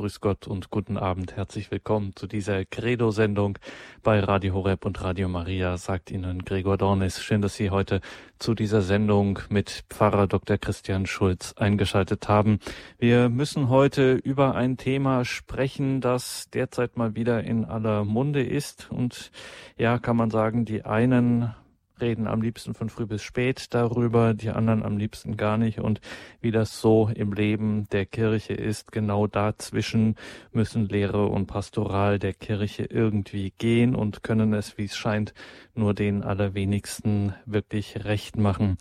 [0.00, 1.36] Grüß Gott und guten Abend.
[1.36, 3.58] Herzlich willkommen zu dieser Credo-Sendung
[4.02, 7.22] bei Radio Horeb und Radio Maria, sagt Ihnen Gregor Dornis.
[7.22, 8.00] Schön, dass Sie heute
[8.38, 10.56] zu dieser Sendung mit Pfarrer Dr.
[10.56, 12.60] Christian Schulz eingeschaltet haben.
[12.98, 18.90] Wir müssen heute über ein Thema sprechen, das derzeit mal wieder in aller Munde ist
[18.90, 19.30] und
[19.76, 21.54] ja, kann man sagen, die einen
[22.00, 25.80] reden am liebsten von früh bis spät darüber, die anderen am liebsten gar nicht.
[25.80, 26.00] Und
[26.40, 30.16] wie das so im Leben der Kirche ist, genau dazwischen
[30.52, 35.34] müssen Lehre und Pastoral der Kirche irgendwie gehen und können es, wie es scheint,
[35.74, 38.76] nur den allerwenigsten wirklich recht machen.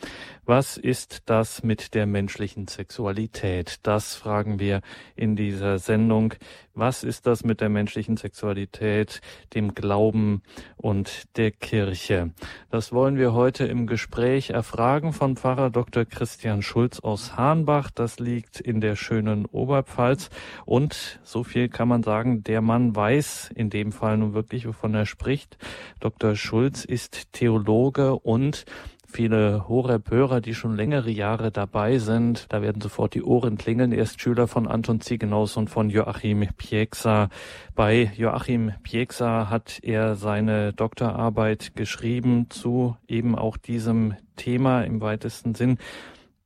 [0.46, 3.78] Was ist das mit der menschlichen Sexualität?
[3.84, 4.82] Das fragen wir
[5.16, 6.34] in dieser Sendung.
[6.80, 9.20] Was ist das mit der menschlichen Sexualität,
[9.54, 10.44] dem Glauben
[10.78, 12.32] und der Kirche?
[12.72, 16.06] Das wollen wir heute im Gespräch erfragen von Pfarrer Dr.
[16.06, 17.92] Christian Schulz aus Hahnbach.
[17.92, 20.30] Das liegt in der schönen Oberpfalz.
[20.66, 24.96] Und so viel kann man sagen, der Mann weiß in dem Fall nun wirklich, wovon
[24.96, 25.58] er spricht.
[26.00, 26.38] Dr.
[26.38, 28.64] Schulz ist Theologe und
[29.12, 32.46] viele Horeb-Hörer, die schon längere Jahre dabei sind.
[32.50, 33.92] Da werden sofort die Ohren klingeln.
[33.92, 37.30] Er ist Schüler von Anton Ziegenaus und von Joachim Pieksa.
[37.76, 45.56] Bei Joachim Pieksa hat er seine Doktorarbeit geschrieben zu eben auch diesem Thema im weitesten
[45.56, 45.78] Sinn.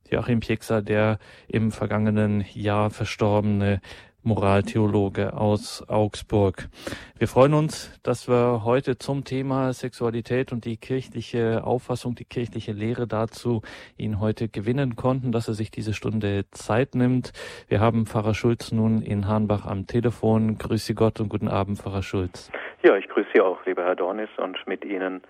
[0.09, 3.81] Joachim Pieksa, der im vergangenen Jahr verstorbene
[4.23, 6.69] Moraltheologe aus Augsburg.
[7.17, 12.71] Wir freuen uns, dass wir heute zum Thema Sexualität und die kirchliche Auffassung, die kirchliche
[12.71, 13.61] Lehre dazu
[13.97, 17.33] ihn heute gewinnen konnten, dass er sich diese Stunde Zeit nimmt.
[17.67, 20.57] Wir haben Pfarrer Schulz nun in Hahnbach am Telefon.
[20.57, 22.51] Grüße Gott und guten Abend, Pfarrer Schulz.
[22.81, 25.21] Ja, ich grüße Sie auch, lieber Herr Dornis, und mit Ihnen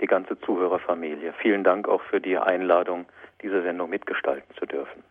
[0.00, 1.32] die ganze Zuhörerfamilie.
[1.40, 3.06] Vielen Dank auch für die Einladung,
[3.42, 5.02] diese Sendung mitgestalten zu dürfen.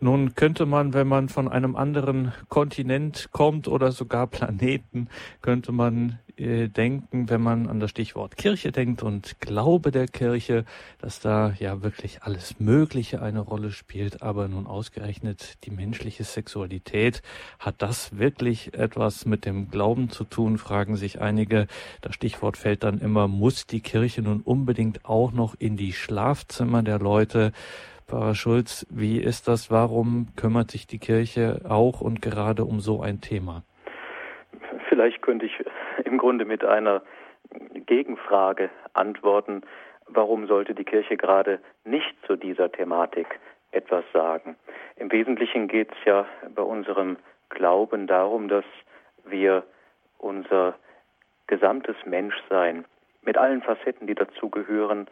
[0.00, 5.08] Nun könnte man, wenn man von einem anderen Kontinent kommt oder sogar Planeten,
[5.42, 10.64] könnte man äh, denken, wenn man an das Stichwort Kirche denkt und Glaube der Kirche,
[11.00, 17.22] dass da ja wirklich alles Mögliche eine Rolle spielt, aber nun ausgerechnet die menschliche Sexualität,
[17.58, 21.66] hat das wirklich etwas mit dem Glauben zu tun, fragen sich einige.
[22.02, 26.84] Das Stichwort fällt dann immer, muss die Kirche nun unbedingt auch noch in die Schlafzimmer
[26.84, 27.52] der Leute?
[28.08, 29.70] Pfarrer Schulz, wie ist das?
[29.70, 33.64] Warum kümmert sich die Kirche auch und gerade um so ein Thema?
[34.88, 35.52] Vielleicht könnte ich
[36.06, 37.02] im Grunde mit einer
[37.84, 39.60] Gegenfrage antworten.
[40.06, 43.26] Warum sollte die Kirche gerade nicht zu dieser Thematik
[43.72, 44.56] etwas sagen?
[44.96, 47.18] Im Wesentlichen geht es ja bei unserem
[47.50, 48.64] Glauben darum, dass
[49.26, 49.64] wir
[50.16, 50.76] unser
[51.46, 52.86] gesamtes Menschsein
[53.20, 55.08] mit allen Facetten, die dazugehören,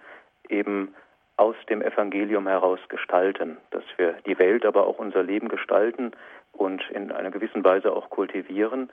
[0.48, 0.94] eben
[1.36, 6.12] aus dem Evangelium heraus gestalten, dass wir die Welt, aber auch unser Leben gestalten
[6.52, 8.90] und in einer gewissen Weise auch kultivieren,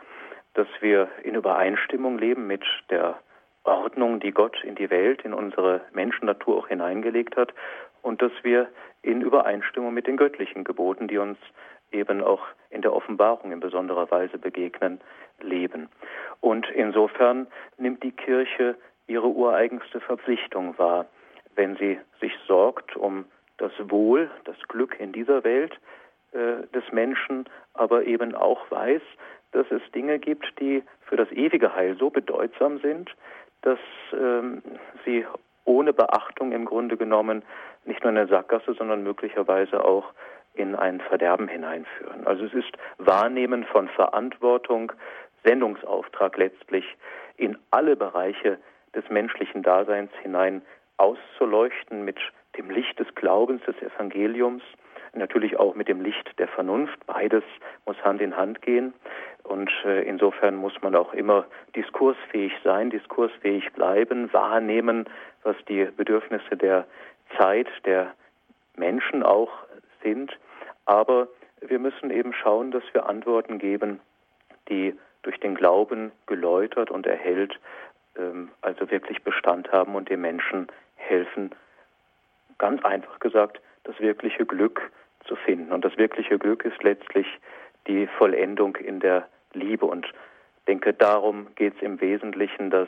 [0.54, 3.18] dass wir in Übereinstimmung leben mit der
[3.64, 7.54] Ordnung, die Gott in die Welt, in unsere Menschennatur auch hineingelegt hat
[8.02, 8.68] und dass wir
[9.02, 11.38] in Übereinstimmung mit den göttlichen Geboten, die uns
[11.92, 15.00] eben auch in der Offenbarung in besonderer Weise begegnen,
[15.40, 15.90] leben.
[16.42, 18.76] Und insofern nimmt die Kirche
[19.08, 21.06] ihre ureigenste Verpflichtung wahr,
[21.56, 23.26] wenn sie sich sorgt um
[23.58, 25.74] das Wohl, das Glück in dieser Welt
[26.32, 29.02] äh, des Menschen, aber eben auch weiß,
[29.52, 33.12] dass es Dinge gibt, die für das ewige Heil so bedeutsam sind,
[33.62, 33.80] dass
[34.12, 34.62] ähm,
[35.06, 35.26] sie
[35.66, 37.44] ohne Beachtung im Grunde genommen
[37.86, 40.14] nicht nur in der Sackgasse, sondern möglicherweise auch
[40.54, 42.26] in ein Verderben hineinführen.
[42.26, 44.92] Also es ist Wahrnehmen von Verantwortung,
[45.44, 46.86] Sendungsauftrag letztlich
[47.38, 48.60] in alle Bereiche
[48.96, 50.62] des menschlichen Daseins hinein
[50.98, 52.18] auszuleuchten mit
[52.58, 54.64] dem Licht des Glaubens, des Evangeliums,
[55.14, 57.06] natürlich auch mit dem Licht der Vernunft.
[57.06, 57.44] Beides
[57.86, 58.94] muss Hand in Hand gehen.
[59.44, 61.46] Und äh, insofern muss man auch immer
[61.76, 65.06] diskursfähig sein, diskursfähig bleiben, wahrnehmen,
[65.44, 66.86] was die Bedürfnisse der
[67.38, 68.14] Zeit, der
[68.76, 69.52] Menschen auch
[70.02, 70.32] sind.
[70.86, 71.28] Aber
[71.62, 74.00] wir müssen eben schauen, dass wir Antworten geben,
[74.70, 77.60] die durch den Glauben geläutert und erhellt,
[78.18, 80.68] ähm, also wirklich Bestand haben und den Menschen
[81.08, 81.52] helfen,
[82.58, 84.92] ganz einfach gesagt, das wirkliche Glück
[85.26, 85.72] zu finden.
[85.72, 87.28] Und das wirkliche Glück ist letztlich
[87.88, 89.86] die Vollendung in der Liebe.
[89.86, 92.88] Und ich denke, darum geht es im Wesentlichen, dass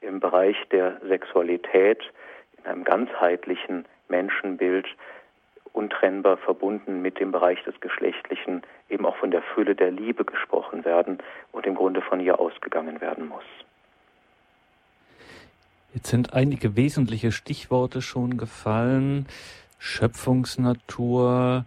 [0.00, 2.02] im Bereich der Sexualität
[2.58, 4.86] in einem ganzheitlichen Menschenbild
[5.72, 10.84] untrennbar verbunden mit dem Bereich des Geschlechtlichen eben auch von der Fülle der Liebe gesprochen
[10.84, 11.18] werden
[11.52, 13.44] und im Grunde von ihr ausgegangen werden muss.
[15.98, 19.26] Jetzt sind einige wesentliche Stichworte schon gefallen.
[19.80, 21.64] Schöpfungsnatur,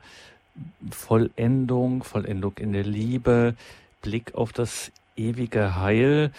[0.89, 3.55] Vollendung, Vollendung in der Liebe,
[4.01, 6.31] Blick auf das ewige Heil.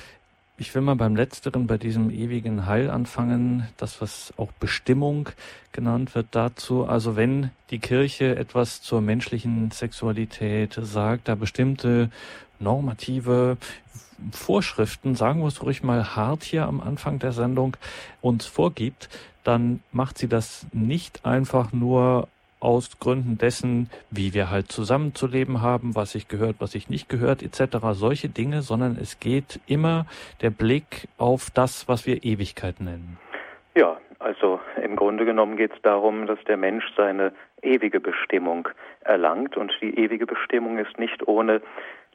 [0.56, 5.28] Ich will mal beim letzteren, bei diesem ewigen Heil anfangen, das was auch Bestimmung
[5.72, 6.86] genannt wird dazu.
[6.86, 12.10] Also wenn die Kirche etwas zur menschlichen Sexualität sagt, da bestimmte
[12.58, 13.58] normative
[14.32, 17.76] Vorschriften, sagen wir es ruhig mal hart hier am Anfang der Sendung,
[18.20, 19.08] uns vorgibt,
[19.44, 22.28] dann macht sie das nicht einfach nur
[22.60, 27.42] aus Gründen dessen, wie wir halt zusammenzuleben haben, was sich gehört, was sich nicht gehört,
[27.42, 27.78] etc.
[27.92, 30.06] solche Dinge, sondern es geht immer
[30.42, 33.18] der Blick auf das, was wir Ewigkeit nennen.
[33.74, 37.32] Ja, also im Grunde genommen geht es darum, dass der Mensch seine
[37.62, 38.68] ewige Bestimmung
[39.00, 41.60] erlangt und die ewige Bestimmung ist nicht ohne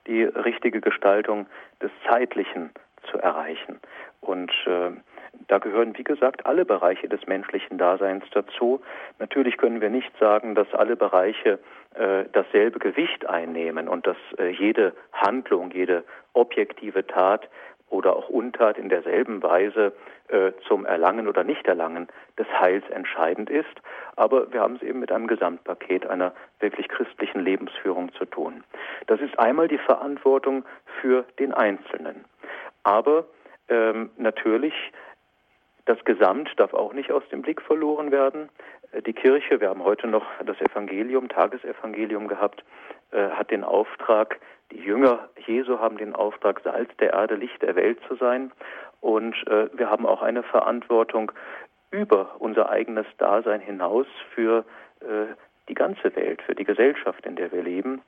[0.08, 1.48] die richtige Gestaltung
[1.82, 2.72] des Zeitlichen
[3.10, 3.80] zu erreichen.
[4.22, 4.92] Und äh,
[5.48, 8.82] da gehören, wie gesagt, alle Bereiche des menschlichen Daseins dazu.
[9.20, 11.60] Natürlich können wir nicht sagen, dass alle Bereiche
[11.96, 17.48] äh, dasselbe Gewicht einnehmen und dass äh, jede Handlung, jede objektive Tat
[17.90, 19.94] oder auch Untat in derselben Weise
[20.28, 22.08] äh, zum Erlangen oder Nichterlangen
[22.38, 23.82] des Heils entscheidend ist.
[24.18, 28.64] Aber wir haben es eben mit einem Gesamtpaket einer wirklich christlichen Lebensführung zu tun.
[29.06, 30.66] Das ist einmal die Verantwortung
[31.00, 32.26] für den Einzelnen.
[32.84, 33.26] Aber
[33.70, 34.74] ähm, natürlich
[35.88, 38.50] das Gesamt darf auch nicht aus dem Blick verloren werden.
[38.92, 42.64] Äh, die Kirche, wir haben heute noch das Evangelium, Tagesevangelium gehabt,
[43.12, 44.40] äh, hat den Auftrag,
[44.72, 48.52] die Jünger Jesu haben den Auftrag, Salz der Erde, Licht der Welt zu sein.
[49.00, 51.32] Und äh, wir haben auch eine Verantwortung
[51.92, 54.66] über unser eigenes Dasein hinaus für
[55.68, 58.02] die ganze Welt, für die Gesellschaft, in der wir leben.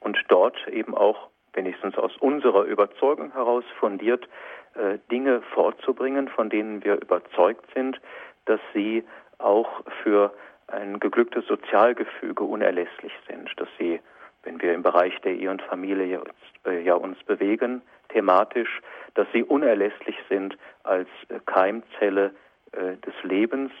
[0.00, 4.28] Und dort eben auch, wenigstens aus unserer Überzeugung heraus fundiert,
[4.74, 8.00] äh, Dinge vorzubringen, von denen wir überzeugt sind,
[8.44, 9.04] dass sie
[9.38, 10.32] auch für
[10.68, 14.00] ein geglücktes Sozialgefüge unerlässlich sind, dass sie,
[14.44, 16.22] wenn wir im Bereich der Ehe und Familie
[16.64, 18.80] äh, ja uns bewegen, thematisch,
[19.14, 21.08] dass sie unerlässlich sind als
[22.72, 23.72] äh, des Lebens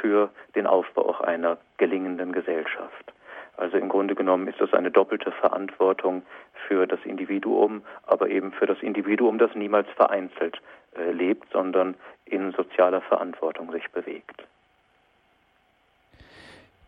[0.00, 3.12] für den Aufbau auch einer gelingenden Gesellschaft.
[3.56, 6.22] Also im Grunde genommen ist das eine doppelte Verantwortung
[6.68, 10.60] für das Individuum, aber eben für das Individuum, das niemals vereinzelt
[10.96, 11.94] äh, lebt, sondern
[12.24, 14.44] in sozialer Verantwortung sich bewegt.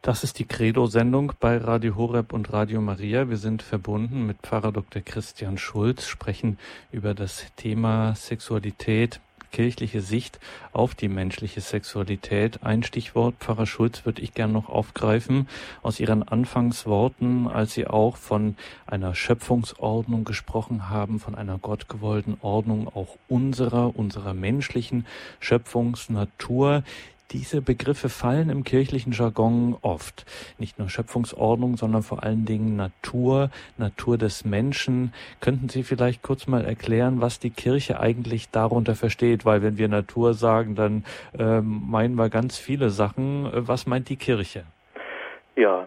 [0.03, 3.29] Das ist die Credo-Sendung bei Radio Horeb und Radio Maria.
[3.29, 5.03] Wir sind verbunden mit Pfarrer Dr.
[5.03, 6.59] Christian Schulz, sprechen
[6.91, 9.21] über das Thema Sexualität,
[9.51, 10.39] kirchliche Sicht
[10.73, 12.63] auf die menschliche Sexualität.
[12.63, 15.49] Ein Stichwort, Pfarrer Schulz, würde ich gern noch aufgreifen
[15.83, 18.57] aus Ihren Anfangsworten, als Sie auch von
[18.87, 25.07] einer Schöpfungsordnung gesprochen haben, von einer gottgewollten Ordnung auch unserer, unserer menschlichen
[25.41, 26.83] Schöpfungsnatur.
[27.33, 30.27] Diese Begriffe fallen im kirchlichen Jargon oft.
[30.59, 35.13] Nicht nur Schöpfungsordnung, sondern vor allen Dingen Natur, Natur des Menschen.
[35.41, 39.45] Könnten Sie vielleicht kurz mal erklären, was die Kirche eigentlich darunter versteht?
[39.45, 41.05] Weil wenn wir Natur sagen, dann
[41.39, 43.49] äh, meinen wir ganz viele Sachen.
[43.53, 44.65] Was meint die Kirche?
[45.55, 45.87] Ja,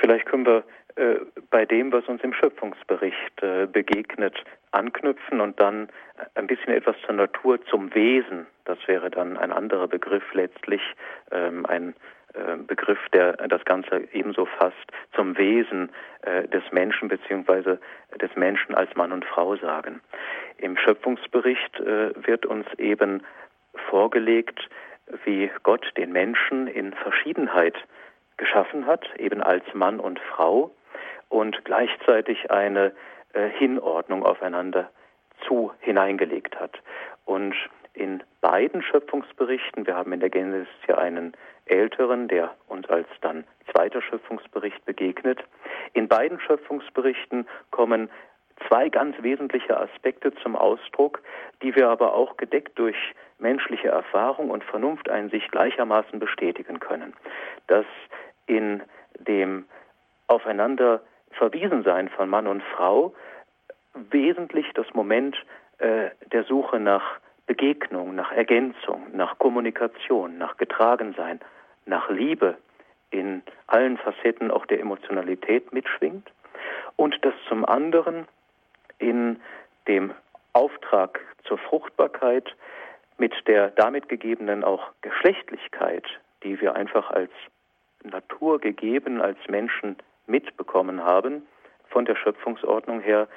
[0.00, 0.64] vielleicht können wir
[0.96, 1.16] äh,
[1.50, 4.34] bei dem, was uns im Schöpfungsbericht äh, begegnet,
[4.72, 5.88] anknüpfen und dann
[6.34, 8.46] ein bisschen etwas zur Natur, zum Wesen.
[8.64, 10.82] Das wäre dann ein anderer Begriff letztlich,
[11.30, 11.94] ähm, ein
[12.34, 14.76] äh, Begriff, der das Ganze ebenso fasst,
[15.14, 15.90] zum Wesen
[16.22, 17.80] äh, des Menschen beziehungsweise
[18.20, 20.00] des Menschen als Mann und Frau sagen.
[20.58, 23.22] Im Schöpfungsbericht äh, wird uns eben
[23.88, 24.68] vorgelegt,
[25.24, 27.76] wie Gott den Menschen in Verschiedenheit
[28.36, 30.70] geschaffen hat, eben als Mann und Frau
[31.28, 32.92] und gleichzeitig eine
[33.32, 34.90] äh, Hinordnung aufeinander
[35.46, 36.78] zu hineingelegt hat.
[37.24, 37.54] Und
[37.94, 41.32] in beiden Schöpfungsberichten, wir haben in der Genesis ja einen
[41.66, 45.40] älteren, der uns als dann zweiter Schöpfungsbericht begegnet,
[45.92, 48.08] in beiden Schöpfungsberichten kommen
[48.66, 51.22] zwei ganz wesentliche Aspekte zum Ausdruck,
[51.62, 52.96] die wir aber auch gedeckt durch
[53.38, 57.14] menschliche Erfahrung und Vernunfteinsicht gleichermaßen bestätigen können.
[57.66, 57.86] Dass
[58.46, 58.82] in
[59.18, 59.66] dem
[60.26, 63.14] aufeinander Verwiesensein von Mann und Frau
[63.94, 65.36] wesentlich das Moment
[65.78, 71.40] äh, der Suche nach Begegnung, nach Ergänzung, nach Kommunikation, nach Getragensein,
[71.86, 72.58] nach Liebe
[73.10, 76.30] in allen Facetten auch der Emotionalität mitschwingt.
[76.96, 78.26] Und dass zum anderen
[78.98, 79.40] in
[79.86, 80.12] dem
[80.52, 82.54] Auftrag zur Fruchtbarkeit
[83.16, 86.04] mit der damit gegebenen auch Geschlechtlichkeit,
[86.42, 87.30] die wir einfach als
[88.02, 89.96] Natur gegeben, als Menschen
[90.28, 91.46] mitbekommen haben,
[91.88, 93.28] von der Schöpfungsordnung her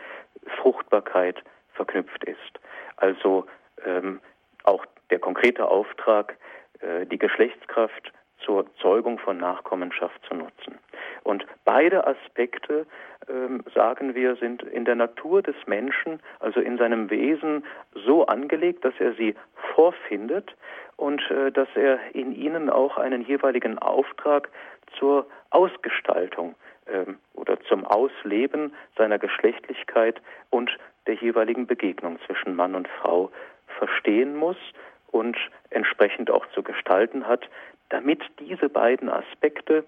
[0.62, 1.42] Fruchtbarkeit
[1.74, 2.60] verknüpft ist.
[2.98, 3.46] Also
[3.86, 4.20] ähm,
[4.64, 6.38] auch der konkrete Auftrag,
[6.82, 8.12] äh, die Geschlechtskraft
[8.46, 10.78] zur Zeugung von Nachkommenschaft zu nutzen.
[11.24, 12.88] Und beide Aspekte,
[13.30, 18.84] ähm, sagen wir, sind in der Natur des Menschen, also in seinem Wesen, so angelegt,
[18.84, 19.36] dass er sie
[19.76, 20.56] vorfindet
[20.98, 24.50] und äh, dass er in ihnen auch einen jeweiligen Auftrag
[24.98, 26.56] zur Ausgestaltung ähm,
[27.34, 30.72] oder zum Ausleben seiner Geschlechtlichkeit und
[31.08, 33.32] der jeweiligen Begegnung zwischen Mann und Frau
[33.78, 34.58] verstehen muss
[35.12, 35.38] und
[35.70, 37.50] entsprechend auch zu gestalten hat,
[37.90, 39.84] damit diese beiden Aspekte,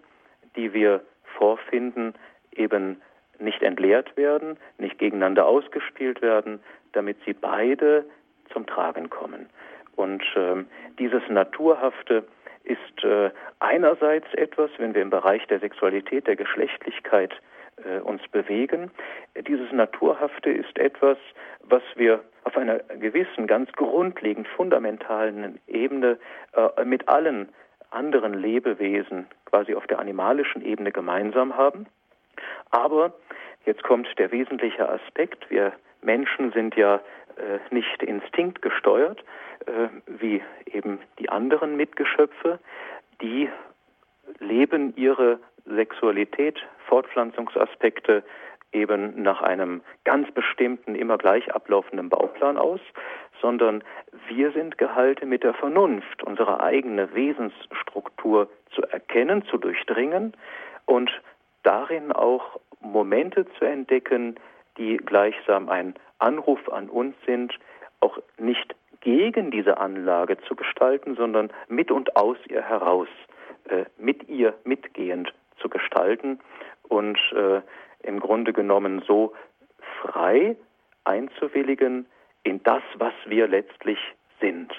[0.56, 1.02] die wir
[1.38, 2.14] vorfinden,
[2.52, 3.02] eben
[3.40, 6.62] nicht entleert werden, nicht gegeneinander ausgespielt werden,
[6.94, 8.06] damit sie beide
[8.52, 9.50] zum Tragen kommen.
[9.96, 10.68] Und ähm,
[11.00, 12.24] dieses Naturhafte
[12.64, 17.34] ist äh, einerseits etwas, wenn wir im Bereich der Sexualität, der Geschlechtlichkeit
[17.84, 18.92] äh, uns bewegen.
[19.48, 21.18] Dieses Naturhafte ist etwas,
[21.64, 26.18] was wir auf einer gewissen, ganz grundlegend fundamentalen Ebene
[26.54, 27.50] äh, mit allen
[27.92, 31.86] anderen Lebewesen quasi auf der animalischen Ebene gemeinsam haben.
[32.72, 33.14] Aber
[33.66, 35.50] jetzt kommt der wesentliche Aspekt.
[35.50, 37.00] Wir Menschen sind ja äh,
[37.72, 39.24] nicht instinktgesteuert,
[39.66, 42.60] äh, wie eben die anderen Mitgeschöpfe.
[43.22, 43.50] Die
[44.40, 48.24] leben ihre Sexualität, Fortpflanzungsaspekte
[48.72, 52.80] eben nach einem ganz bestimmten, immer gleich ablaufenden Bauplan aus,
[53.42, 53.84] sondern
[54.28, 60.34] wir sind gehalten, mit der Vernunft unsere eigene Wesensstruktur zu erkennen, zu durchdringen
[60.86, 61.12] und
[61.62, 64.36] darin auch Momente zu entdecken,
[64.78, 67.53] die gleichsam ein Anruf an uns sind,
[68.00, 73.10] auch nicht gegen diese Anlage zu gestalten, sondern mit und aus ihr heraus,
[73.65, 76.39] äh, mit ihr mitgehend zu gestalten
[76.88, 77.62] und äh,
[78.03, 79.34] im Grunde genommen so
[80.01, 80.56] frei
[81.03, 82.06] einzuwilligen
[82.44, 84.00] in das, was wir letztlich
[84.39, 84.74] sind,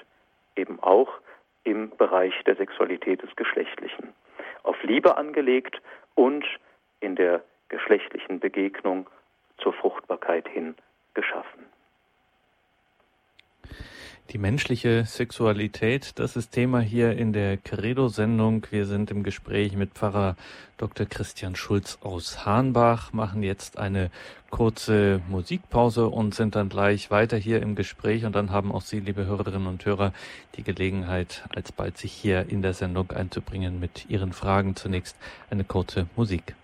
[0.56, 1.10] eben auch
[1.64, 4.14] im Bereich der Sexualität des Geschlechtlichen.
[4.62, 5.80] Auf Liebe angelegt
[6.14, 6.44] und
[7.00, 9.08] in der geschlechtlichen Begegnung
[9.58, 10.74] zur Fruchtbarkeit hin
[11.14, 11.64] geschaffen.
[14.30, 18.66] Die menschliche Sexualität, das ist Thema hier in der Credo-Sendung.
[18.70, 20.34] Wir sind im Gespräch mit Pfarrer
[20.78, 21.06] Dr.
[21.06, 24.10] Christian Schulz aus Hahnbach, machen jetzt eine
[24.50, 28.24] kurze Musikpause und sind dann gleich weiter hier im Gespräch.
[28.24, 30.12] Und dann haben auch Sie, liebe Hörerinnen und Hörer,
[30.56, 34.74] die Gelegenheit, alsbald sich hier in der Sendung einzubringen mit Ihren Fragen.
[34.74, 35.16] Zunächst
[35.50, 36.56] eine kurze Musik.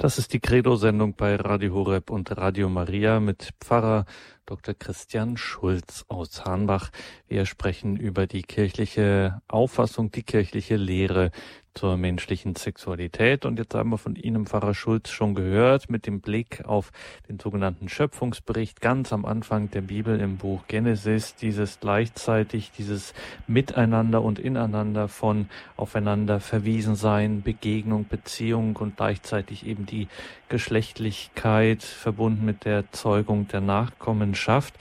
[0.00, 4.06] Das ist die Credo-Sendung bei Radio Horeb und Radio Maria mit Pfarrer
[4.46, 4.72] Dr.
[4.74, 6.88] Christian Schulz aus Hahnbach.
[7.28, 11.32] Wir sprechen über die kirchliche Auffassung, die kirchliche Lehre
[11.74, 13.44] zur menschlichen Sexualität.
[13.44, 16.90] Und jetzt haben wir von Ihnen, Pfarrer Schulz, schon gehört, mit dem Blick auf
[17.28, 23.14] den sogenannten Schöpfungsbericht ganz am Anfang der Bibel im Buch Genesis, dieses gleichzeitig, dieses
[23.46, 30.08] Miteinander und Ineinander von aufeinander verwiesen sein, Begegnung, Beziehung und gleichzeitig eben die
[30.48, 34.74] Geschlechtlichkeit verbunden mit der Zeugung der Nachkommenschaft.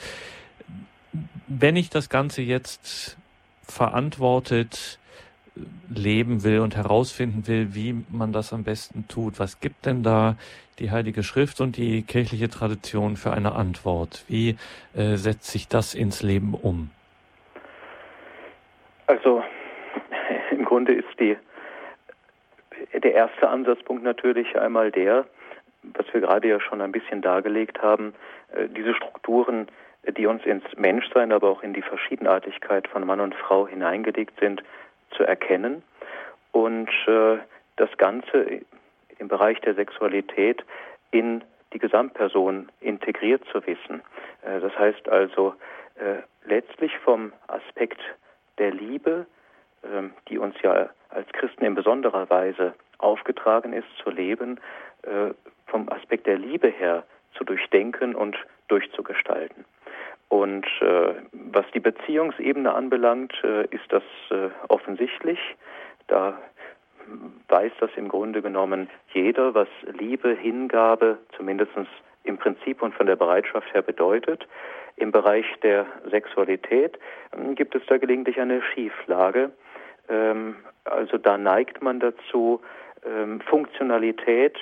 [1.48, 3.18] Wenn ich das Ganze jetzt
[3.64, 4.99] verantwortet
[5.94, 9.40] leben will und herausfinden will, wie man das am besten tut.
[9.40, 10.36] Was gibt denn da
[10.80, 14.24] die Heilige Schrift und die kirchliche Tradition für eine Antwort?
[14.28, 14.58] Wie
[14.96, 16.90] äh, setzt sich das ins Leben um?
[19.08, 19.44] Also
[20.52, 21.36] im Grunde ist die,
[22.94, 25.26] der erste Ansatzpunkt natürlich einmal der,
[25.84, 28.14] was wir gerade ja schon ein bisschen dargelegt haben,
[28.54, 29.68] äh, diese Strukturen,
[30.18, 34.64] die uns ins Menschsein, aber auch in die Verschiedenartigkeit von Mann und Frau hineingelegt sind,
[35.12, 35.84] zu erkennen
[36.52, 37.38] und äh,
[37.76, 38.62] das Ganze
[39.18, 40.64] im Bereich der Sexualität
[41.12, 44.02] in die Gesamtperson integriert zu wissen.
[44.42, 45.56] Äh, das heißt also
[45.96, 48.00] äh, letztlich vom Aspekt
[48.58, 49.26] der Liebe,
[49.84, 54.60] ähm, die uns ja als Christen in besonderer Weise aufgetragen ist zu leben,
[55.04, 55.34] äh,
[55.68, 57.04] vom Aspekt der Liebe her
[57.38, 58.36] zu durchdenken und
[58.68, 59.66] durchzugestalten.
[60.30, 65.40] Und äh, was die Beziehungsebene anbelangt, äh, ist das äh, offensichtlich.
[66.08, 66.40] Da
[67.48, 69.68] weiß das im Grunde genommen jeder, was
[70.00, 71.72] Liebe, Hingabe zumindest
[72.24, 74.48] im Prinzip und von der Bereitschaft her bedeutet.
[74.98, 77.00] Im Bereich der Sexualität
[77.32, 79.52] äh, gibt es da gelegentlich eine Schieflage.
[80.10, 82.62] Ähm, also da neigt man dazu,
[83.06, 84.58] ähm, Funktionalität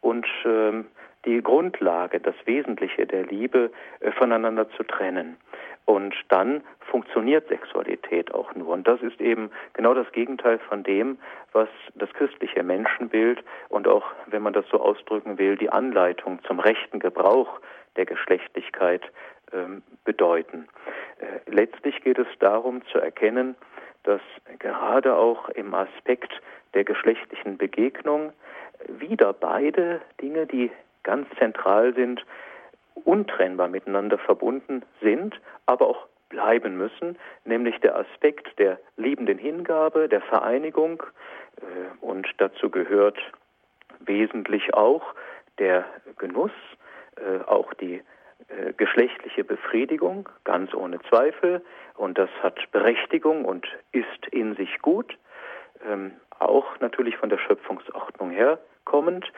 [0.00, 0.86] und ähm,
[1.26, 5.36] die Grundlage, das Wesentliche der Liebe äh, voneinander zu trennen.
[5.84, 8.68] Und dann funktioniert Sexualität auch nur.
[8.68, 11.18] Und das ist eben genau das Gegenteil von dem,
[11.52, 16.58] was das christliche Menschenbild und auch, wenn man das so ausdrücken will, die Anleitung zum
[16.58, 17.60] rechten Gebrauch
[17.96, 19.02] der Geschlechtlichkeit
[19.52, 20.68] ähm, bedeuten.
[21.18, 23.54] Äh, letztlich geht es darum zu erkennen,
[24.02, 24.20] dass
[24.58, 26.32] gerade auch im Aspekt
[26.74, 28.32] der geschlechtlichen Begegnung
[28.88, 30.70] wieder beide Dinge, die
[31.06, 32.26] ganz zentral sind,
[33.04, 40.20] untrennbar miteinander verbunden sind, aber auch bleiben müssen, nämlich der Aspekt der liebenden Hingabe, der
[40.20, 41.02] Vereinigung
[41.60, 43.18] äh, und dazu gehört
[44.00, 45.14] wesentlich auch
[45.58, 45.84] der
[46.18, 46.50] Genuss,
[47.16, 48.02] äh, auch die
[48.48, 55.16] äh, geschlechtliche Befriedigung, ganz ohne Zweifel, und das hat Berechtigung und ist in sich gut,
[55.88, 59.30] ähm, auch natürlich von der Schöpfungsordnung her kommend,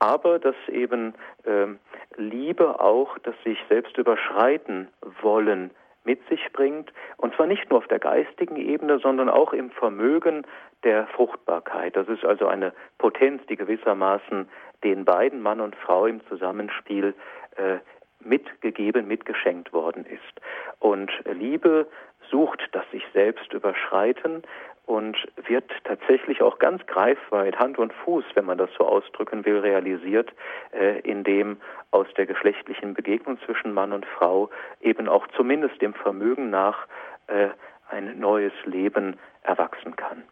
[0.00, 1.14] aber dass eben
[1.46, 1.78] ähm,
[2.16, 4.88] Liebe auch das sich selbst überschreiten
[5.22, 5.70] wollen
[6.04, 10.46] mit sich bringt, und zwar nicht nur auf der geistigen Ebene, sondern auch im Vermögen
[10.82, 11.94] der Fruchtbarkeit.
[11.94, 14.48] Das ist also eine Potenz, die gewissermaßen
[14.82, 17.14] den beiden Mann und Frau im Zusammenspiel
[17.56, 17.78] äh,
[18.20, 20.40] mitgegeben, mitgeschenkt worden ist.
[20.78, 21.86] Und Liebe
[22.30, 24.42] sucht das sich selbst überschreiten
[24.90, 25.16] und
[25.46, 29.60] wird tatsächlich auch ganz greifbar mit Hand und Fuß, wenn man das so ausdrücken will,
[29.60, 30.32] realisiert,
[30.72, 31.58] äh, indem
[31.92, 36.88] aus der geschlechtlichen Begegnung zwischen Mann und Frau eben auch zumindest dem Vermögen nach
[37.28, 37.50] äh,
[37.88, 40.24] ein neues Leben erwachsen kann.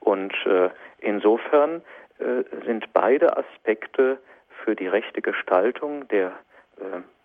[0.00, 0.68] Und äh,
[0.98, 1.82] insofern
[2.64, 4.18] sind beide Aspekte
[4.62, 6.32] für die rechte Gestaltung der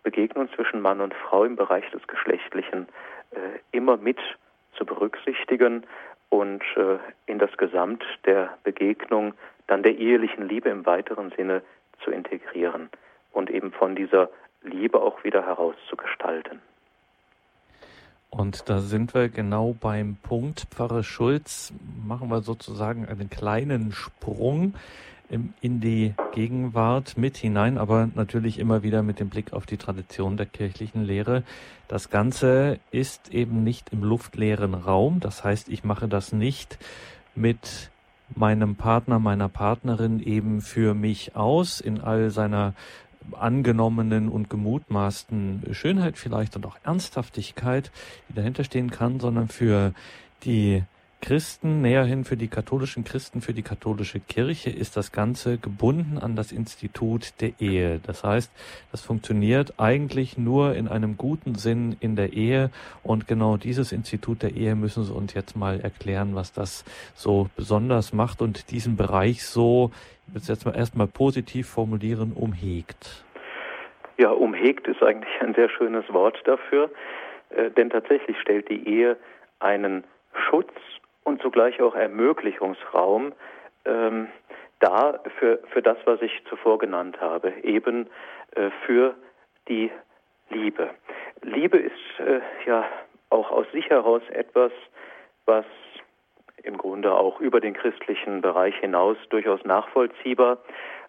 [0.01, 2.88] Begegnung zwischen Mann und Frau im Bereich des Geschlechtlichen
[3.71, 4.17] immer mit
[4.75, 5.86] zu berücksichtigen
[6.29, 9.33] und äh, in das Gesamt der Begegnung
[9.67, 11.62] dann der ehelichen Liebe im weiteren Sinne
[12.03, 12.89] zu integrieren
[13.31, 14.29] und eben von dieser
[14.63, 16.62] Liebe auch wieder herauszugestalten.
[18.29, 20.67] Und da sind wir genau beim Punkt.
[20.71, 21.74] Pfarrer Schulz,
[22.05, 24.75] machen wir sozusagen einen kleinen Sprung
[25.29, 30.38] in die Gegenwart mit hinein, aber natürlich immer wieder mit dem Blick auf die Tradition
[30.38, 31.43] der kirchlichen Lehre.
[31.88, 35.19] Das Ganze ist eben nicht im luftleeren Raum.
[35.19, 36.80] Das heißt, ich mache das nicht
[37.36, 37.91] mit
[38.36, 42.73] meinem Partner, meiner Partnerin eben für mich aus in all seiner
[43.34, 47.91] angenommenen und gemutmaßten Schönheit vielleicht und auch Ernsthaftigkeit,
[48.30, 49.93] die dahinter stehen kann, sondern für
[50.43, 50.84] die
[51.21, 56.36] Christen, näherhin für die katholischen Christen, für die katholische Kirche ist das Ganze gebunden an
[56.36, 57.99] das Institut der Ehe.
[58.05, 58.51] Das heißt,
[58.91, 62.71] das funktioniert eigentlich nur in einem guten Sinn in der Ehe
[63.03, 67.49] und genau dieses Institut der Ehe müssen Sie uns jetzt mal erklären, was das so
[67.55, 69.91] besonders macht und diesen Bereich so,
[70.27, 73.25] ich will es jetzt mal erstmal positiv formulieren, umhegt.
[74.17, 76.89] Ja, umhegt ist eigentlich ein sehr schönes Wort dafür,
[77.49, 79.17] äh, denn tatsächlich stellt die Ehe
[79.60, 80.03] einen
[80.49, 80.71] Schutz
[81.29, 83.33] und zugleich auch Ermöglichungsraum
[83.85, 84.27] ähm,
[84.79, 88.07] da für, für das, was ich zuvor genannt habe, eben
[88.55, 89.15] äh, für
[89.67, 89.91] die
[90.49, 90.89] Liebe.
[91.41, 92.85] Liebe ist äh, ja
[93.29, 94.71] auch aus sich heraus etwas,
[95.45, 95.65] was
[96.63, 100.57] im Grunde auch über den christlichen Bereich hinaus durchaus nachvollziehbar,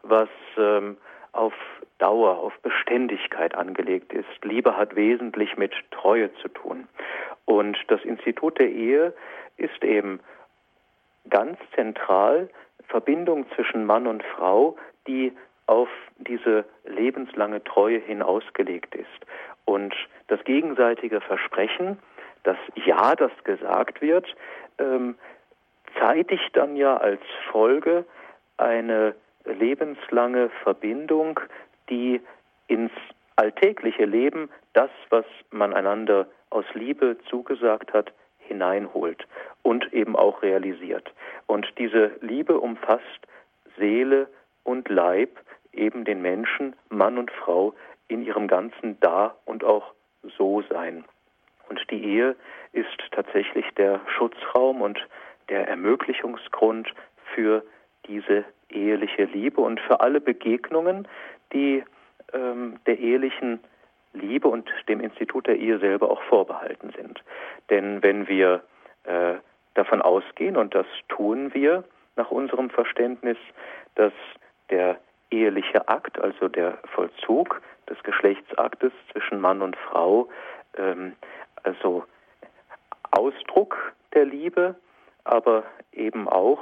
[0.02, 0.28] was
[0.58, 0.98] ähm,
[1.32, 1.54] auf
[1.98, 4.28] Dauer, auf Beständigkeit angelegt ist.
[4.42, 6.88] Liebe hat wesentlich mit Treue zu tun.
[7.46, 9.12] Und das Institut der Ehe
[9.60, 10.20] ist eben
[11.28, 12.48] ganz zentral
[12.88, 15.32] Verbindung zwischen Mann und Frau, die
[15.66, 19.06] auf diese lebenslange Treue hin ausgelegt ist.
[19.64, 19.94] Und
[20.26, 21.98] das gegenseitige Versprechen,
[22.42, 24.26] das Ja, das gesagt wird,
[24.78, 25.16] ähm,
[26.00, 27.20] zeitigt dann ja als
[27.52, 28.04] Folge
[28.56, 31.38] eine lebenslange Verbindung,
[31.88, 32.20] die
[32.66, 32.92] ins
[33.36, 38.12] alltägliche Leben das, was man einander aus Liebe zugesagt hat,
[38.50, 39.26] hineinholt
[39.62, 41.12] und eben auch realisiert.
[41.46, 43.20] Und diese Liebe umfasst
[43.78, 44.28] Seele
[44.64, 45.38] und Leib,
[45.72, 47.74] eben den Menschen, Mann und Frau,
[48.08, 49.94] in ihrem ganzen Da und auch
[50.36, 51.04] So sein.
[51.68, 52.34] Und die Ehe
[52.72, 54.98] ist tatsächlich der Schutzraum und
[55.48, 56.92] der Ermöglichungsgrund
[57.34, 57.62] für
[58.06, 61.06] diese eheliche Liebe und für alle Begegnungen,
[61.52, 61.84] die
[62.32, 63.60] ähm, der ehelichen
[64.12, 67.22] Liebe und dem Institut der Ehe selber auch vorbehalten sind.
[67.68, 68.62] Denn wenn wir
[69.04, 69.34] äh,
[69.74, 71.84] davon ausgehen, und das tun wir
[72.16, 73.38] nach unserem Verständnis,
[73.94, 74.12] dass
[74.70, 74.98] der
[75.30, 80.28] eheliche Akt, also der Vollzug des Geschlechtsaktes zwischen Mann und Frau,
[80.76, 81.14] ähm,
[81.62, 82.04] also
[83.10, 84.74] Ausdruck der Liebe,
[85.24, 86.60] aber eben auch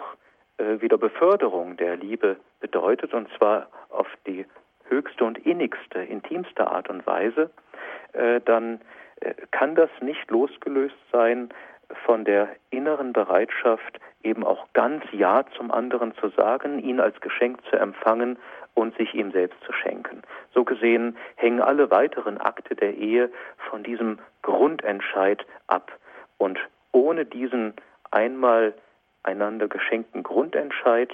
[0.58, 4.44] äh, wieder Beförderung der Liebe bedeutet, und zwar auf die
[4.88, 7.50] höchste und innigste, intimste Art und Weise,
[8.12, 8.80] äh, dann
[9.20, 11.50] äh, kann das nicht losgelöst sein
[12.04, 17.64] von der inneren Bereitschaft, eben auch ganz Ja zum anderen zu sagen, ihn als Geschenk
[17.70, 18.38] zu empfangen
[18.74, 20.22] und sich ihm selbst zu schenken.
[20.54, 23.30] So gesehen hängen alle weiteren Akte der Ehe
[23.70, 25.90] von diesem Grundentscheid ab.
[26.36, 26.58] Und
[26.92, 27.74] ohne diesen
[28.10, 28.74] einmal
[29.22, 31.12] einander geschenkten Grundentscheid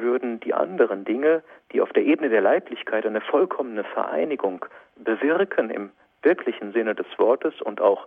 [0.00, 4.64] würden die anderen Dinge, die auf der Ebene der Leiblichkeit eine vollkommene Vereinigung
[4.96, 5.90] bewirken im
[6.22, 8.06] wirklichen Sinne des Wortes und auch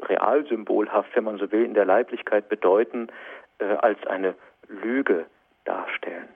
[0.00, 3.08] realsymbolhaft, wenn man so will, in der Leiblichkeit bedeuten,
[3.58, 4.34] äh, als eine
[4.68, 5.26] Lüge
[5.64, 6.28] darstellen.